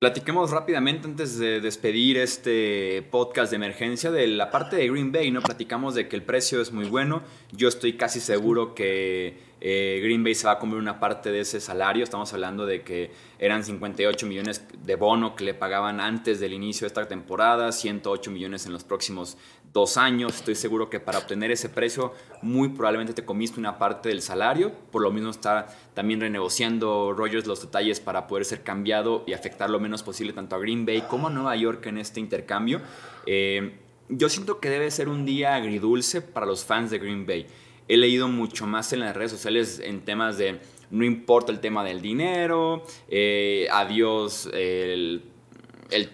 Platiquemos 0.00 0.50
rápidamente 0.50 1.06
antes 1.06 1.38
de 1.38 1.60
despedir 1.60 2.18
este 2.18 3.00
podcast 3.10 3.50
de 3.50 3.56
emergencia 3.56 4.10
de 4.10 4.26
la 4.26 4.50
parte 4.50 4.76
de 4.76 4.88
Green 4.88 5.12
Bay, 5.12 5.30
¿no? 5.30 5.40
Platicamos 5.40 5.94
de 5.94 6.08
que 6.08 6.16
el 6.16 6.22
precio 6.22 6.60
es 6.60 6.72
muy 6.72 6.86
bueno. 6.86 7.22
Yo 7.52 7.68
estoy 7.68 7.96
casi 7.96 8.20
seguro 8.20 8.74
que 8.74 9.38
eh, 9.66 9.98
Green 10.02 10.22
Bay 10.22 10.34
se 10.34 10.46
va 10.46 10.52
a 10.52 10.58
comer 10.58 10.76
una 10.76 11.00
parte 11.00 11.32
de 11.32 11.40
ese 11.40 11.58
salario. 11.58 12.04
Estamos 12.04 12.30
hablando 12.34 12.66
de 12.66 12.82
que 12.82 13.10
eran 13.38 13.64
58 13.64 14.26
millones 14.26 14.62
de 14.78 14.94
bono 14.94 15.34
que 15.34 15.42
le 15.42 15.54
pagaban 15.54 16.00
antes 16.00 16.38
del 16.38 16.52
inicio 16.52 16.84
de 16.84 16.88
esta 16.88 17.08
temporada, 17.08 17.72
108 17.72 18.30
millones 18.30 18.66
en 18.66 18.74
los 18.74 18.84
próximos 18.84 19.38
dos 19.72 19.96
años. 19.96 20.34
Estoy 20.34 20.54
seguro 20.54 20.90
que 20.90 21.00
para 21.00 21.16
obtener 21.16 21.50
ese 21.50 21.70
precio, 21.70 22.12
muy 22.42 22.68
probablemente 22.68 23.14
te 23.14 23.24
comiste 23.24 23.58
una 23.58 23.78
parte 23.78 24.10
del 24.10 24.20
salario. 24.20 24.70
Por 24.92 25.00
lo 25.00 25.10
mismo 25.10 25.30
está 25.30 25.66
también 25.94 26.20
renegociando 26.20 27.14
Rogers 27.14 27.46
los 27.46 27.62
detalles 27.62 28.00
para 28.00 28.26
poder 28.26 28.44
ser 28.44 28.64
cambiado 28.64 29.24
y 29.26 29.32
afectar 29.32 29.70
lo 29.70 29.80
menos 29.80 30.02
posible 30.02 30.34
tanto 30.34 30.56
a 30.56 30.58
Green 30.58 30.84
Bay 30.84 31.04
como 31.08 31.28
a 31.28 31.30
Nueva 31.30 31.56
York 31.56 31.86
en 31.86 31.96
este 31.96 32.20
intercambio. 32.20 32.82
Eh, 33.24 33.78
yo 34.10 34.28
siento 34.28 34.60
que 34.60 34.68
debe 34.68 34.90
ser 34.90 35.08
un 35.08 35.24
día 35.24 35.54
agridulce 35.54 36.20
para 36.20 36.44
los 36.44 36.66
fans 36.66 36.90
de 36.90 36.98
Green 36.98 37.24
Bay 37.24 37.46
he 37.88 37.96
leído 37.96 38.28
mucho 38.28 38.66
más 38.66 38.92
en 38.92 39.00
las 39.00 39.14
redes 39.14 39.30
sociales 39.30 39.80
en 39.82 40.04
temas 40.04 40.38
de 40.38 40.60
no 40.90 41.04
importa 41.04 41.50
el 41.50 41.60
tema 41.60 41.82
del 41.84 42.00
dinero, 42.00 42.84
eh, 43.08 43.66
adiós 43.72 44.48
el, 44.52 45.22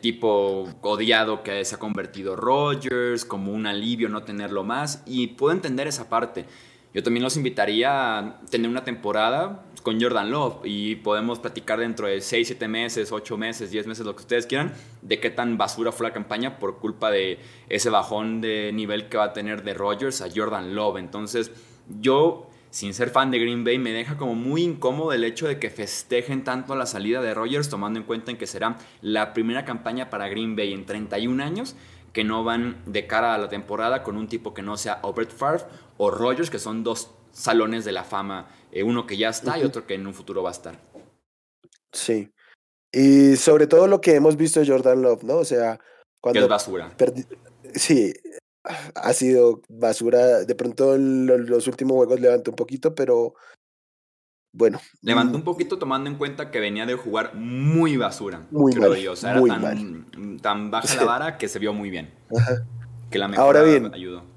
tipo 0.00 0.68
odiado 0.82 1.42
que 1.42 1.64
se 1.64 1.74
ha 1.74 1.78
convertido 1.78 2.36
Rogers, 2.36 3.24
como 3.24 3.52
un 3.52 3.66
alivio 3.66 4.08
no 4.08 4.22
tenerlo 4.22 4.64
más, 4.64 5.02
y 5.06 5.28
puedo 5.28 5.52
entender 5.52 5.86
esa 5.86 6.08
parte. 6.08 6.46
Yo 6.92 7.04
también 7.04 7.22
los 7.22 7.36
invitaría 7.36 8.18
a 8.18 8.40
tener 8.50 8.68
una 8.68 8.82
temporada 8.82 9.64
con 9.82 10.00
Jordan 10.00 10.30
Love 10.30 10.62
y 10.64 10.96
podemos 10.96 11.38
platicar 11.38 11.78
dentro 11.78 12.08
de 12.08 12.20
6, 12.20 12.48
7 12.48 12.66
meses, 12.66 13.12
8 13.12 13.36
meses, 13.38 13.70
10 13.70 13.86
meses, 13.86 14.04
lo 14.04 14.14
que 14.14 14.22
ustedes 14.22 14.46
quieran, 14.46 14.72
de 15.00 15.20
qué 15.20 15.30
tan 15.30 15.56
basura 15.56 15.92
fue 15.92 16.08
la 16.08 16.12
campaña 16.12 16.58
por 16.58 16.78
culpa 16.78 17.10
de 17.10 17.38
ese 17.68 17.90
bajón 17.90 18.40
de 18.40 18.72
nivel 18.72 19.08
que 19.08 19.16
va 19.16 19.24
a 19.24 19.32
tener 19.32 19.62
de 19.62 19.72
Rodgers 19.72 20.20
a 20.20 20.28
Jordan 20.34 20.74
Love. 20.74 20.96
Entonces, 20.96 21.52
yo, 22.00 22.50
sin 22.70 22.92
ser 22.92 23.10
fan 23.10 23.30
de 23.30 23.38
Green 23.38 23.62
Bay, 23.62 23.78
me 23.78 23.92
deja 23.92 24.16
como 24.16 24.34
muy 24.34 24.62
incómodo 24.62 25.12
el 25.12 25.22
hecho 25.22 25.46
de 25.46 25.60
que 25.60 25.70
festejen 25.70 26.42
tanto 26.42 26.74
la 26.74 26.86
salida 26.86 27.22
de 27.22 27.34
Rodgers, 27.34 27.68
tomando 27.68 28.00
en 28.00 28.04
cuenta 28.04 28.32
en 28.32 28.36
que 28.36 28.48
será 28.48 28.76
la 29.00 29.32
primera 29.32 29.64
campaña 29.64 30.10
para 30.10 30.28
Green 30.28 30.56
Bay 30.56 30.72
en 30.72 30.86
31 30.86 31.42
años 31.42 31.76
que 32.12 32.24
no 32.24 32.42
van 32.42 32.78
de 32.86 33.06
cara 33.06 33.34
a 33.34 33.38
la 33.38 33.48
temporada 33.48 34.02
con 34.02 34.16
un 34.16 34.26
tipo 34.26 34.52
que 34.52 34.62
no 34.62 34.76
sea 34.76 34.94
Albert 35.04 35.30
Favre 35.30 35.64
o 36.02 36.10
Rodgers, 36.10 36.48
que 36.48 36.58
son 36.58 36.82
dos 36.82 37.10
salones 37.30 37.84
de 37.84 37.92
la 37.92 38.04
fama, 38.04 38.48
eh, 38.72 38.82
uno 38.82 39.06
que 39.06 39.18
ya 39.18 39.28
está 39.28 39.58
y 39.58 39.64
otro 39.64 39.86
que 39.86 39.94
en 39.94 40.06
un 40.06 40.14
futuro 40.14 40.42
va 40.42 40.48
a 40.48 40.52
estar. 40.52 40.80
Sí. 41.92 42.32
Y 42.90 43.36
sobre 43.36 43.66
todo 43.66 43.86
lo 43.86 44.00
que 44.00 44.14
hemos 44.14 44.34
visto 44.38 44.60
de 44.60 44.66
Jordan 44.66 45.02
Love, 45.02 45.24
¿no? 45.24 45.36
O 45.36 45.44
sea, 45.44 45.78
cuando... 46.22 46.40
es 46.40 46.48
basura. 46.48 46.90
Sí, 47.74 48.14
ha 48.94 49.12
sido 49.12 49.60
basura. 49.68 50.44
De 50.44 50.54
pronto 50.54 50.96
los 50.96 51.66
últimos 51.66 51.96
juegos 51.98 52.18
levantó 52.18 52.50
un 52.50 52.56
poquito, 52.56 52.94
pero 52.94 53.34
bueno. 54.54 54.80
Levantó 55.02 55.36
un 55.36 55.44
poquito 55.44 55.78
tomando 55.78 56.08
en 56.08 56.16
cuenta 56.16 56.50
que 56.50 56.60
venía 56.60 56.86
de 56.86 56.94
jugar 56.94 57.34
muy 57.34 57.98
basura. 57.98 58.46
Muy 58.50 58.72
mal, 58.74 59.06
O 59.06 59.16
sea, 59.16 59.32
era 59.32 59.60
tan, 59.60 60.40
tan, 60.40 60.70
baja 60.70 60.96
la 60.96 61.04
vara 61.04 61.36
que 61.36 61.46
se 61.46 61.58
vio 61.58 61.74
muy 61.74 61.90
bien. 61.90 62.14
Que 63.10 63.18
la 63.18 63.28
mejor 63.28 63.44
ahora 63.44 63.62
bien, 63.64 63.92
ayudó. 63.92 64.29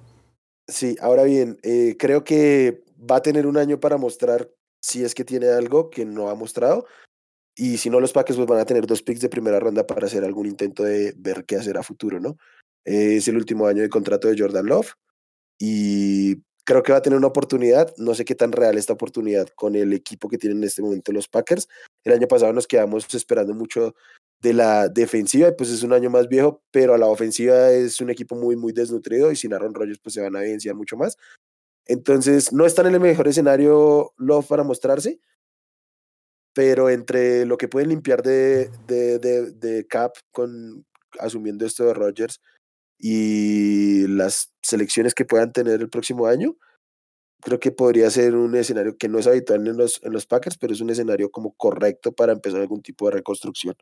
Sí, 0.67 0.96
ahora 1.01 1.24
bien, 1.24 1.58
eh, 1.63 1.96
creo 2.00 2.24
que 2.24 2.84
va 3.00 3.17
a 3.17 3.22
tener 3.22 3.48
un 3.48 3.58
año 3.58 3.79
para 3.79 3.98
mostrar 3.98 4.50
si 4.82 5.03
es 5.03 5.13
que 5.13 5.25
tiene 5.25 5.50
algo 5.50 5.89
que 5.89 6.05
no 6.05 6.29
ha 6.29 6.36
mostrado. 6.36 6.86
Y 7.55 7.77
si 7.77 7.89
no, 7.89 8.00
los 8.00 8.13
Packers 8.13 8.38
pues, 8.38 8.48
van 8.48 8.60
a 8.60 8.65
tener 8.65 8.88
dos 8.88 9.03
picks 9.03 9.22
de 9.22 9.29
primera 9.29 9.60
ronda 9.60 9.86
para 9.86 10.08
hacer 10.08 10.24
algún 10.24 10.48
intento 10.48 10.84
de 10.84 11.13
ver 11.17 11.46
qué 11.46 11.58
hacer 11.58 11.77
a 11.77 11.84
futuro, 11.84 12.20
¿no? 12.20 12.38
es 12.86 13.27
el 13.27 13.38
último 13.38 13.67
año 13.67 13.82
de 13.82 13.89
contrato 13.89 14.27
de 14.27 14.38
Jordan 14.38 14.65
Love 14.65 14.93
y 15.60 16.36
creo 16.65 16.84
que 16.84 16.91
va 16.91 16.98
a 16.98 17.01
tener 17.01 17.17
una 17.17 17.27
oportunidad. 17.27 17.93
No 17.98 18.13
sé 18.15 18.25
qué 18.25 18.36
tan 18.36 18.51
real 18.51 18.77
esta 18.77 18.93
oportunidad 18.93 19.48
con 19.55 19.75
el 19.75 19.93
equipo 19.93 20.29
que 20.29 20.38
tienen 20.38 20.58
en 20.60 20.65
este 20.65 20.82
momento 20.82 21.12
los 21.12 21.27
Packers. 21.27 21.67
El 22.03 22.13
año 22.13 22.27
pasado 22.27 22.53
nos 22.53 22.67
quedamos 22.67 23.13
esperando 23.13 23.53
mucho 23.53 23.96
de 24.42 24.54
la 24.54 24.90
defensiva 24.90 25.52
pues 25.58 25.70
es 25.70 25.84
un 25.84 25.94
año 25.94 26.10
más 26.10 26.28
viejo, 26.28 26.62
pero 26.72 26.94
a 26.94 26.98
la 26.98 27.08
ofensiva 27.08 27.72
es 27.72 28.02
un 28.02 28.10
equipo 28.10 28.36
muy, 28.36 28.56
muy 28.56 28.74
desnutrido 28.74 29.32
y 29.32 29.36
sin 29.36 29.54
Aaron 29.54 29.74
Rodgers 29.74 30.00
pues 30.00 30.13
se 30.13 30.22
van 30.22 30.36
a 30.36 30.42
evidenciar 30.42 30.75
mucho 30.75 30.98
más. 30.98 31.18
Entonces, 31.86 32.54
no 32.54 32.66
están 32.66 32.88
en 32.88 32.96
el 32.96 33.00
mejor 33.02 33.28
escenario 33.28 34.13
Love 34.18 34.48
para 34.48 34.63
mostrarse, 34.63 35.20
pero 36.54 36.90
entre 36.90 37.46
lo 37.46 37.58
que 37.58 37.68
pueden 37.68 37.90
limpiar 37.90 38.22
de, 38.24 38.70
de, 38.88 39.20
de, 39.20 39.88
Cap 39.88 40.13
con 40.32 40.86
asumiendo 41.20 41.66
esto 41.66 41.86
de 41.86 41.94
Rodgers 41.94 42.42
y 43.00 44.08
las 44.08 44.54
selecciones 44.62 45.13
que 45.13 45.25
puedan 45.25 45.52
tener 45.52 45.82
el 45.82 45.90
próximo 45.90 46.28
año, 46.28 46.56
creo 47.42 47.60
que 47.60 47.72
podría 47.72 48.10
ser 48.10 48.36
un 48.36 48.56
escenario 48.56 48.98
que 48.98 49.10
no 49.10 49.20
es 49.20 49.28
habitual 49.28 49.68
en 49.68 49.78
los, 49.78 50.02
en 50.04 50.13
los 50.13 50.25
Packers, 50.25 50.58
pero 50.58 50.74
es 50.74 50.82
un 50.82 50.90
escenario 50.90 51.32
como 51.32 51.54
correcto 51.54 52.13
para 52.13 52.34
empezar 52.34 52.62
algún 52.62 52.82
tipo 52.82 53.08
de 53.08 53.16
reconstrucción. 53.18 53.75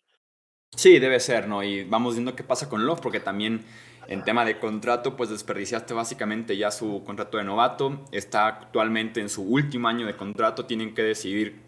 Sí, 0.76 1.00
debe 1.00 1.20
ser, 1.20 1.48
¿no? 1.48 1.64
Y 1.64 1.84
vamos 1.84 2.16
viendo 2.16 2.36
qué 2.36 2.44
pasa 2.44 2.70
con 2.70 2.86
Love, 2.86 3.02
porque 3.02 3.20
también 3.20 3.66
en 4.08 4.24
tema 4.24 4.46
de 4.46 4.58
contrato, 4.58 5.16
pues 5.16 5.30
desperdiciaste 5.30 5.94
básicamente 5.94 6.58
ya 6.58 6.72
su 6.72 7.04
contrato 7.06 7.38
de 7.38 7.44
novato. 7.44 8.06
Está 8.12 8.48
actualmente 8.48 9.22
en 9.22 9.30
su 9.30 9.44
último 9.44 9.88
año 9.88 10.06
de 10.06 10.16
contrato. 10.16 10.66
Tienen 10.66 10.94
que 10.94 11.04
decidir 11.04 11.60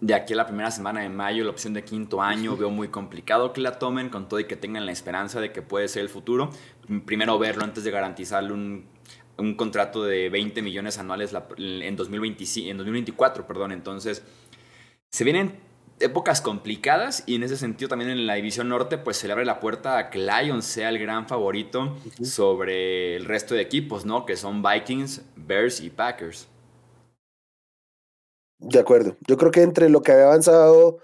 de 0.00 0.14
aquí 0.14 0.32
a 0.32 0.36
la 0.36 0.46
primera 0.46 0.70
semana 0.70 1.02
de 1.02 1.08
mayo 1.10 1.44
la 1.44 1.50
opción 1.50 1.74
de 1.74 1.84
quinto 1.84 2.22
año. 2.22 2.56
Veo 2.56 2.70
muy 2.70 2.88
complicado 2.88 3.52
que 3.52 3.60
la 3.60 3.78
tomen 3.78 4.08
con 4.08 4.28
todo 4.28 4.40
y 4.40 4.44
que 4.44 4.56
tengan 4.56 4.86
la 4.86 4.92
esperanza 4.92 5.40
de 5.40 5.52
que 5.52 5.62
puede 5.62 5.88
ser 5.88 6.02
el 6.02 6.08
futuro. 6.08 6.50
Primero 7.04 7.38
verlo 7.38 7.64
antes 7.64 7.84
de 7.84 7.90
garantizarle 7.90 8.52
un, 8.52 8.86
un 9.36 9.54
contrato 9.54 10.04
de 10.04 10.28
20 10.28 10.62
millones 10.62 10.98
anuales 10.98 11.34
en, 11.56 11.96
2025, 11.96 12.70
en 12.70 12.76
2024. 12.78 13.46
Perdón. 13.46 13.72
Entonces, 13.72 14.22
se 15.10 15.24
vienen 15.24 15.69
épocas 16.00 16.40
complicadas 16.40 17.22
y 17.26 17.36
en 17.36 17.42
ese 17.42 17.56
sentido 17.56 17.88
también 17.88 18.10
en 18.10 18.26
la 18.26 18.34
división 18.34 18.68
norte 18.68 18.98
pues 18.98 19.16
se 19.16 19.26
le 19.26 19.34
abre 19.34 19.44
la 19.44 19.60
puerta 19.60 19.98
a 19.98 20.10
que 20.10 20.18
Lions 20.18 20.64
sea 20.64 20.88
el 20.88 20.98
gran 20.98 21.28
favorito 21.28 21.96
sobre 22.22 23.16
el 23.16 23.24
resto 23.24 23.54
de 23.54 23.62
equipos, 23.62 24.04
¿no? 24.04 24.26
Que 24.26 24.36
son 24.36 24.62
Vikings, 24.62 25.22
Bears 25.36 25.80
y 25.80 25.90
Packers. 25.90 26.48
De 28.58 28.78
acuerdo. 28.78 29.16
Yo 29.26 29.36
creo 29.36 29.50
que 29.50 29.62
entre 29.62 29.88
lo 29.88 30.02
que 30.02 30.12
había 30.12 30.24
avanzado 30.24 30.98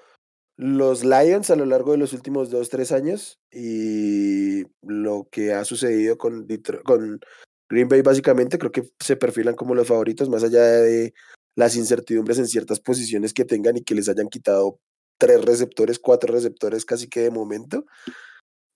los 0.56 1.04
Lions 1.04 1.50
a 1.50 1.56
lo 1.56 1.66
largo 1.66 1.92
de 1.92 1.98
los 1.98 2.12
últimos 2.12 2.50
dos, 2.50 2.70
tres 2.70 2.92
años 2.92 3.38
y 3.50 4.64
lo 4.82 5.28
que 5.30 5.52
ha 5.52 5.64
sucedido 5.64 6.16
con, 6.16 6.46
con 6.84 7.20
Green 7.68 7.88
Bay 7.88 8.02
básicamente, 8.02 8.58
creo 8.58 8.72
que 8.72 8.88
se 8.98 9.16
perfilan 9.16 9.54
como 9.54 9.74
los 9.74 9.88
favoritos, 9.88 10.28
más 10.28 10.44
allá 10.44 10.62
de 10.62 11.12
las 11.56 11.74
incertidumbres 11.74 12.38
en 12.38 12.46
ciertas 12.46 12.78
posiciones 12.78 13.32
que 13.32 13.44
tengan 13.44 13.76
y 13.76 13.82
que 13.82 13.94
les 13.94 14.08
hayan 14.08 14.28
quitado 14.28 14.78
tres 15.18 15.44
receptores, 15.44 15.98
cuatro 15.98 16.32
receptores 16.32 16.84
casi 16.84 17.08
que 17.08 17.22
de 17.22 17.30
momento. 17.30 17.84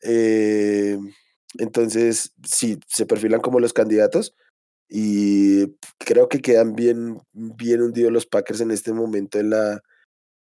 Eh, 0.03 0.99
entonces, 1.59 2.33
sí, 2.43 2.81
se 2.89 3.07
perfilan 3.07 3.41
como 3.41 3.61
los 3.61 3.73
candidatos 3.73 4.35
y 4.89 5.77
creo 5.99 6.29
que 6.29 6.41
quedan 6.41 6.75
bien, 6.75 7.21
bien 7.33 7.83
hundidos 7.83 8.13
los 8.13 8.27
Packers 8.27 8.61
en 8.61 8.71
este 8.71 8.93
momento 8.93 9.39
en 9.39 9.51
la, 9.51 9.83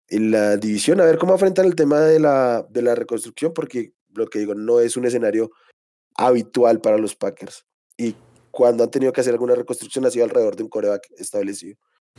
en 0.09 0.31
la 0.31 0.57
división. 0.57 1.01
A 1.01 1.05
ver 1.05 1.19
cómo 1.19 1.35
afrontan 1.35 1.67
el 1.67 1.75
tema 1.75 2.01
de 2.01 2.19
la, 2.19 2.67
de 2.71 2.83
la 2.83 2.95
reconstrucción, 2.95 3.53
porque 3.53 3.93
lo 4.15 4.27
que 4.27 4.39
digo, 4.39 4.55
no 4.55 4.81
es 4.81 4.97
un 4.97 5.05
escenario 5.05 5.51
habitual 6.17 6.81
para 6.81 6.99
los 6.99 7.15
Packers. 7.15 7.67
Y 7.97 8.17
cuando 8.51 8.85
han 8.85 8.91
tenido 8.91 9.12
que 9.12 9.21
hacer 9.21 9.35
alguna 9.35 9.55
reconstrucción 9.55 10.07
ha 10.07 10.11
sido 10.11 10.25
alrededor 10.25 10.57
de 10.57 10.62
un 10.62 10.69
coreback 10.69 11.09
establecido. 11.19 11.77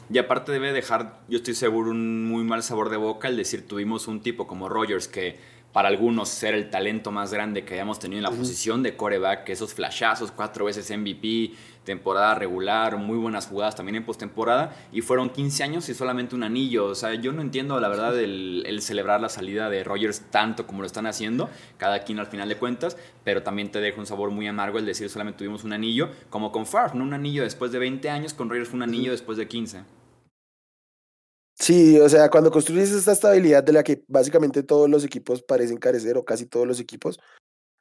Y 0.09 0.17
aparte 0.17 0.51
debe 0.51 0.73
dejar, 0.73 1.21
yo 1.27 1.37
estoy 1.37 1.55
seguro, 1.55 1.91
un 1.91 2.25
muy 2.27 2.43
mal 2.43 2.61
sabor 2.61 2.89
de 2.89 2.97
boca 2.97 3.27
el 3.27 3.37
decir 3.37 3.67
tuvimos 3.67 4.07
un 4.07 4.21
tipo 4.21 4.47
como 4.47 4.69
Rogers 4.69 5.07
que 5.07 5.39
para 5.73 5.89
algunos 5.89 6.29
ser 6.29 6.53
el 6.53 6.69
talento 6.69 7.11
más 7.11 7.33
grande 7.33 7.65
que 7.65 7.73
hayamos 7.73 7.99
tenido 7.99 8.19
en 8.19 8.23
la 8.23 8.31
posición 8.31 8.83
de 8.83 8.95
coreback, 8.95 9.49
esos 9.49 9.73
flashazos, 9.73 10.31
cuatro 10.31 10.65
veces 10.65 10.89
MVP, 10.95 11.51
temporada 11.83 12.35
regular, 12.35 12.97
muy 12.97 13.17
buenas 13.17 13.47
jugadas 13.47 13.75
también 13.75 13.95
en 13.95 14.05
postemporada, 14.05 14.75
y 14.91 15.01
fueron 15.01 15.31
15 15.31 15.63
años 15.63 15.89
y 15.89 15.95
solamente 15.95 16.35
un 16.35 16.43
anillo. 16.43 16.85
O 16.85 16.95
sea, 16.95 17.15
yo 17.15 17.33
no 17.33 17.41
entiendo 17.41 17.79
la 17.79 17.89
verdad 17.89 18.17
el, 18.19 18.79
celebrar 18.81 19.19
la 19.19 19.29
salida 19.29 19.69
de 19.69 19.83
Rogers 19.83 20.21
tanto 20.29 20.67
como 20.67 20.81
lo 20.81 20.85
están 20.85 21.07
haciendo, 21.07 21.49
cada 21.77 22.03
quien 22.03 22.19
al 22.19 22.27
final 22.27 22.49
de 22.49 22.55
cuentas, 22.55 22.95
pero 23.23 23.41
también 23.41 23.71
te 23.71 23.81
deja 23.81 23.99
un 23.99 24.05
sabor 24.05 24.29
muy 24.29 24.47
amargo 24.47 24.77
el 24.77 24.85
decir 24.85 25.09
solamente 25.09 25.39
tuvimos 25.39 25.63
un 25.63 25.73
anillo, 25.73 26.09
como 26.29 26.51
con 26.51 26.67
Favre, 26.67 26.93
no 26.95 27.03
un 27.03 27.13
anillo 27.13 27.43
después 27.43 27.71
de 27.71 27.79
20 27.79 28.09
años, 28.11 28.35
con 28.35 28.47
Rogers 28.47 28.69
fue 28.69 28.77
un 28.77 28.83
anillo 28.83 29.11
después 29.11 29.39
de 29.39 29.47
15. 29.47 30.02
Sí, 31.55 31.99
o 31.99 32.09
sea, 32.09 32.29
cuando 32.29 32.51
construyes 32.51 32.91
esta 32.91 33.11
estabilidad 33.11 33.63
de 33.63 33.73
la 33.73 33.83
que 33.83 34.03
básicamente 34.07 34.63
todos 34.63 34.89
los 34.89 35.03
equipos 35.03 35.43
parecen 35.43 35.77
carecer, 35.77 36.17
o 36.17 36.25
casi 36.25 36.45
todos 36.45 36.67
los 36.67 36.79
equipos, 36.79 37.19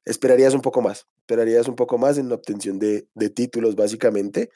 esperarías 0.05 0.55
un 0.55 0.61
poco 0.61 0.83
más, 0.83 1.07
esperarías 1.21 1.69
un 1.69 1.76
poco 1.76 1.99
más 1.99 2.19
en 2.19 2.29
la 2.29 2.35
obtención 2.37 2.79
de, 2.79 3.09
de 3.14 3.31
títulos, 3.31 3.75
básicamente. 3.76 4.50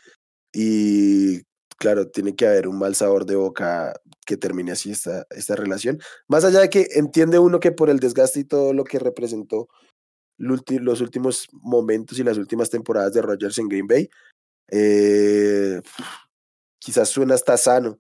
Y 0.53 1.43
claro, 1.79 2.09
tiene 2.09 2.35
que 2.35 2.47
haber 2.47 2.69
un 2.69 2.79
mal 2.79 2.95
sabor 2.95 3.27
de 3.27 3.37
boca 3.37 3.95
que 4.27 4.37
termine 4.37 4.73
así 4.73 4.91
esta, 4.91 5.27
esta 5.31 5.57
relación. 5.57 5.99
Más 6.29 6.45
allá 6.45 6.61
de 6.61 6.71
que 6.71 6.89
entiende 6.95 7.39
uno 7.39 7.61
que 7.61 7.73
por 7.73 7.91
el 7.91 8.01
desgaste 8.01 8.41
y 8.41 8.45
todo 8.45 8.73
lo 8.73 8.85
que 8.85 8.99
representó 8.99 9.69
los 10.39 11.01
últimos 11.01 11.47
momentos 11.53 12.19
y 12.19 12.25
las 12.25 12.37
últimas 12.37 12.69
temporadas 12.69 13.13
de 13.15 13.23
Rogers 13.23 13.59
en 13.59 13.69
Green 13.69 13.87
Bay, 13.87 14.11
eh, 14.71 15.81
quizás 16.79 17.09
suena 17.09 17.35
hasta 17.35 17.57
sano 17.57 17.99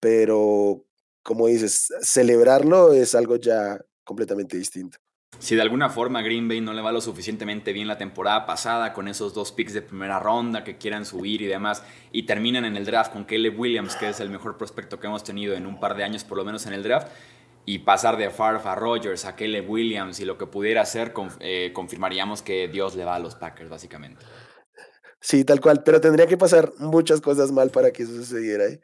pero 0.00 0.84
como 1.22 1.48
dices, 1.48 1.92
celebrarlo 2.02 2.92
es 2.92 3.14
algo 3.14 3.36
ya 3.36 3.80
completamente 4.04 4.56
distinto. 4.56 4.98
Si 5.38 5.54
de 5.54 5.62
alguna 5.62 5.90
forma 5.90 6.22
Green 6.22 6.48
Bay 6.48 6.60
no 6.60 6.72
le 6.72 6.80
va 6.80 6.92
lo 6.92 7.00
suficientemente 7.00 7.72
bien 7.72 7.88
la 7.88 7.98
temporada 7.98 8.46
pasada 8.46 8.92
con 8.92 9.06
esos 9.06 9.34
dos 9.34 9.52
picks 9.52 9.74
de 9.74 9.82
primera 9.82 10.18
ronda 10.18 10.64
que 10.64 10.78
quieran 10.78 11.04
subir 11.04 11.42
y 11.42 11.46
demás 11.46 11.82
y 12.10 12.22
terminan 12.22 12.64
en 12.64 12.76
el 12.76 12.86
draft 12.86 13.12
con 13.12 13.24
Caleb 13.24 13.58
Williams, 13.58 13.96
que 13.96 14.08
es 14.08 14.20
el 14.20 14.30
mejor 14.30 14.56
prospecto 14.56 14.98
que 14.98 15.08
hemos 15.08 15.24
tenido 15.24 15.54
en 15.54 15.66
un 15.66 15.78
par 15.78 15.96
de 15.96 16.04
años 16.04 16.24
por 16.24 16.38
lo 16.38 16.44
menos 16.44 16.64
en 16.66 16.72
el 16.72 16.82
draft, 16.82 17.08
y 17.66 17.80
pasar 17.80 18.16
de 18.16 18.30
Favre 18.30 18.60
a 18.64 18.74
Rogers 18.76 19.24
a 19.26 19.36
Caleb 19.36 19.68
Williams 19.68 20.20
y 20.20 20.24
lo 20.24 20.38
que 20.38 20.46
pudiera 20.46 20.82
hacer, 20.82 21.12
eh, 21.40 21.72
confirmaríamos 21.74 22.40
que 22.40 22.68
Dios 22.68 22.94
le 22.94 23.04
va 23.04 23.16
a 23.16 23.18
los 23.18 23.34
Packers 23.34 23.68
básicamente. 23.68 24.24
Sí, 25.20 25.44
tal 25.44 25.60
cual, 25.60 25.82
pero 25.84 26.00
tendría 26.00 26.26
que 26.26 26.36
pasar 26.36 26.72
muchas 26.78 27.20
cosas 27.20 27.50
mal 27.50 27.70
para 27.70 27.90
que 27.90 28.04
eso 28.04 28.14
sucediera. 28.14 28.66
¿eh? 28.66 28.80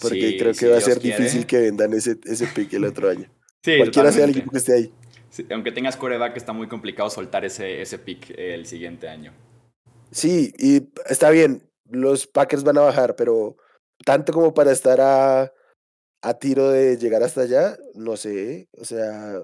Porque 0.00 0.36
creo 0.38 0.52
que 0.54 0.68
va 0.68 0.78
a 0.78 0.80
ser 0.80 1.00
difícil 1.00 1.46
que 1.46 1.58
vendan 1.58 1.92
ese, 1.92 2.18
ese 2.24 2.46
pick 2.46 2.72
el 2.74 2.84
otro 2.84 3.08
año. 3.08 3.28
Sí, 3.64 3.78
Cualquiera 3.78 4.12
sea 4.12 4.24
el 4.26 4.30
equipo 4.30 4.52
que 4.52 4.58
esté 4.58 4.74
ahí. 4.74 4.92
aunque 5.50 5.72
tengas 5.72 5.96
coreback, 5.96 6.36
está 6.36 6.52
muy 6.52 6.68
complicado 6.68 7.10
soltar 7.10 7.44
ese, 7.44 7.82
ese 7.82 7.98
pick 7.98 8.32
el 8.38 8.64
siguiente 8.64 9.08
año. 9.08 9.32
Sí, 10.12 10.52
y 10.56 10.88
está 11.08 11.30
bien, 11.30 11.68
los 11.90 12.28
Packers 12.28 12.62
van 12.62 12.78
a 12.78 12.82
bajar, 12.82 13.16
pero 13.16 13.56
tanto 14.04 14.32
como 14.32 14.54
para 14.54 14.70
estar 14.70 15.00
a, 15.00 15.52
a 16.22 16.34
tiro 16.34 16.70
de 16.70 16.96
llegar 16.96 17.24
hasta 17.24 17.40
allá, 17.40 17.76
no 17.94 18.16
sé, 18.16 18.68
o 18.78 18.84
sea, 18.84 19.40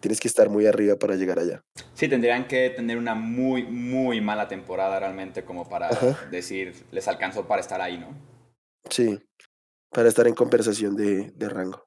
tienes 0.00 0.18
que 0.18 0.28
estar 0.28 0.48
muy 0.48 0.66
arriba 0.66 0.96
para 0.96 1.14
llegar 1.16 1.38
allá. 1.38 1.62
Sí, 1.92 2.08
tendrían 2.08 2.46
que 2.48 2.70
tener 2.70 2.96
una 2.96 3.14
muy, 3.14 3.64
muy 3.64 4.22
mala 4.22 4.48
temporada 4.48 4.98
realmente 4.98 5.44
como 5.44 5.68
para 5.68 5.90
decir, 6.30 6.74
les 6.90 7.06
alcanzó 7.06 7.46
para 7.46 7.60
estar 7.60 7.82
ahí, 7.82 7.98
¿no? 7.98 8.08
Sí, 8.90 9.18
para 9.90 10.08
estar 10.08 10.26
en 10.26 10.34
conversación 10.34 10.96
de, 10.96 11.32
de 11.32 11.48
rango. 11.48 11.86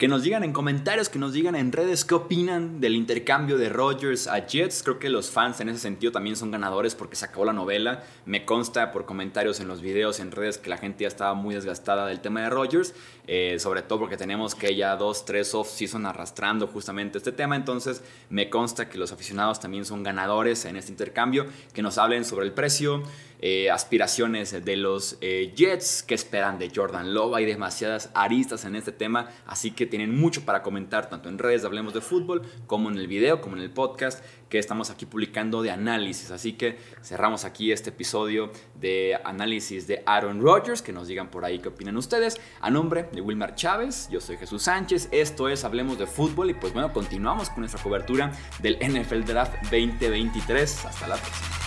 Que 0.00 0.08
nos 0.08 0.22
digan 0.22 0.44
en 0.44 0.54
comentarios, 0.54 1.10
que 1.10 1.18
nos 1.18 1.34
digan 1.34 1.54
en 1.54 1.72
redes 1.72 2.06
qué 2.06 2.14
opinan 2.14 2.80
del 2.80 2.94
intercambio 2.94 3.58
de 3.58 3.68
Rogers 3.68 4.28
a 4.28 4.46
Jets. 4.46 4.82
Creo 4.82 4.98
que 4.98 5.10
los 5.10 5.30
fans 5.30 5.60
en 5.60 5.68
ese 5.68 5.78
sentido 5.78 6.10
también 6.10 6.36
son 6.36 6.50
ganadores 6.50 6.94
porque 6.94 7.16
se 7.16 7.26
acabó 7.26 7.44
la 7.44 7.52
novela. 7.52 8.02
Me 8.24 8.46
consta 8.46 8.92
por 8.92 9.04
comentarios 9.04 9.60
en 9.60 9.68
los 9.68 9.82
videos, 9.82 10.18
en 10.18 10.32
redes, 10.32 10.56
que 10.56 10.70
la 10.70 10.78
gente 10.78 11.02
ya 11.02 11.08
estaba 11.08 11.34
muy 11.34 11.54
desgastada 11.54 12.06
del 12.06 12.20
tema 12.20 12.40
de 12.40 12.48
Rogers. 12.48 12.94
Eh, 13.26 13.58
sobre 13.58 13.82
todo 13.82 13.98
porque 13.98 14.16
tenemos 14.16 14.54
que 14.54 14.74
ya 14.74 14.96
dos, 14.96 15.26
tres 15.26 15.54
off-season 15.54 16.06
arrastrando 16.06 16.66
justamente 16.66 17.18
este 17.18 17.32
tema. 17.32 17.54
Entonces 17.54 18.02
me 18.30 18.48
consta 18.48 18.88
que 18.88 18.96
los 18.96 19.12
aficionados 19.12 19.60
también 19.60 19.84
son 19.84 20.02
ganadores 20.02 20.64
en 20.64 20.76
este 20.76 20.92
intercambio. 20.92 21.44
Que 21.74 21.82
nos 21.82 21.98
hablen 21.98 22.24
sobre 22.24 22.46
el 22.46 22.52
precio. 22.52 23.02
Eh, 23.42 23.70
aspiraciones 23.70 24.52
de 24.66 24.76
los 24.76 25.16
eh, 25.22 25.54
Jets, 25.56 26.02
que 26.02 26.14
esperan 26.14 26.58
de 26.58 26.70
Jordan 26.74 27.14
Love. 27.14 27.36
Hay 27.36 27.46
demasiadas 27.46 28.10
aristas 28.12 28.66
en 28.66 28.76
este 28.76 28.92
tema, 28.92 29.30
así 29.46 29.70
que 29.70 29.86
tienen 29.90 30.18
mucho 30.18 30.46
para 30.46 30.62
comentar, 30.62 31.10
tanto 31.10 31.28
en 31.28 31.38
redes 31.38 31.60
de 31.60 31.68
Hablemos 31.68 31.92
de 31.92 32.00
Fútbol, 32.00 32.42
como 32.66 32.88
en 32.88 32.96
el 32.96 33.06
video, 33.06 33.42
como 33.42 33.56
en 33.56 33.62
el 33.62 33.70
podcast 33.70 34.24
que 34.48 34.58
estamos 34.58 34.90
aquí 34.90 35.04
publicando 35.06 35.62
de 35.62 35.70
análisis. 35.70 36.30
Así 36.30 36.54
que 36.54 36.78
cerramos 37.02 37.44
aquí 37.44 37.72
este 37.72 37.90
episodio 37.90 38.50
de 38.74 39.18
análisis 39.24 39.86
de 39.86 40.02
Aaron 40.06 40.40
Rodgers, 40.40 40.80
que 40.82 40.92
nos 40.92 41.08
digan 41.08 41.30
por 41.30 41.44
ahí 41.44 41.58
qué 41.58 41.68
opinan 41.68 41.96
ustedes. 41.96 42.40
A 42.60 42.70
nombre 42.70 43.08
de 43.12 43.20
Wilmar 43.20 43.54
Chávez, 43.54 44.08
yo 44.10 44.20
soy 44.20 44.36
Jesús 44.36 44.62
Sánchez, 44.62 45.08
esto 45.12 45.48
es 45.48 45.64
Hablemos 45.64 45.98
de 45.98 46.06
Fútbol 46.06 46.50
y 46.50 46.54
pues 46.54 46.72
bueno, 46.72 46.92
continuamos 46.92 47.50
con 47.50 47.60
nuestra 47.60 47.82
cobertura 47.82 48.32
del 48.60 48.76
NFL 48.76 49.24
Draft 49.24 49.54
2023. 49.70 50.84
Hasta 50.86 51.08
la 51.08 51.16
próxima. 51.16 51.60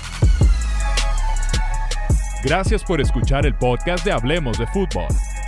Gracias 2.44 2.84
por 2.84 3.00
escuchar 3.00 3.46
el 3.46 3.56
podcast 3.56 4.04
de 4.04 4.12
Hablemos 4.12 4.58
de 4.58 4.68
Fútbol. 4.68 5.08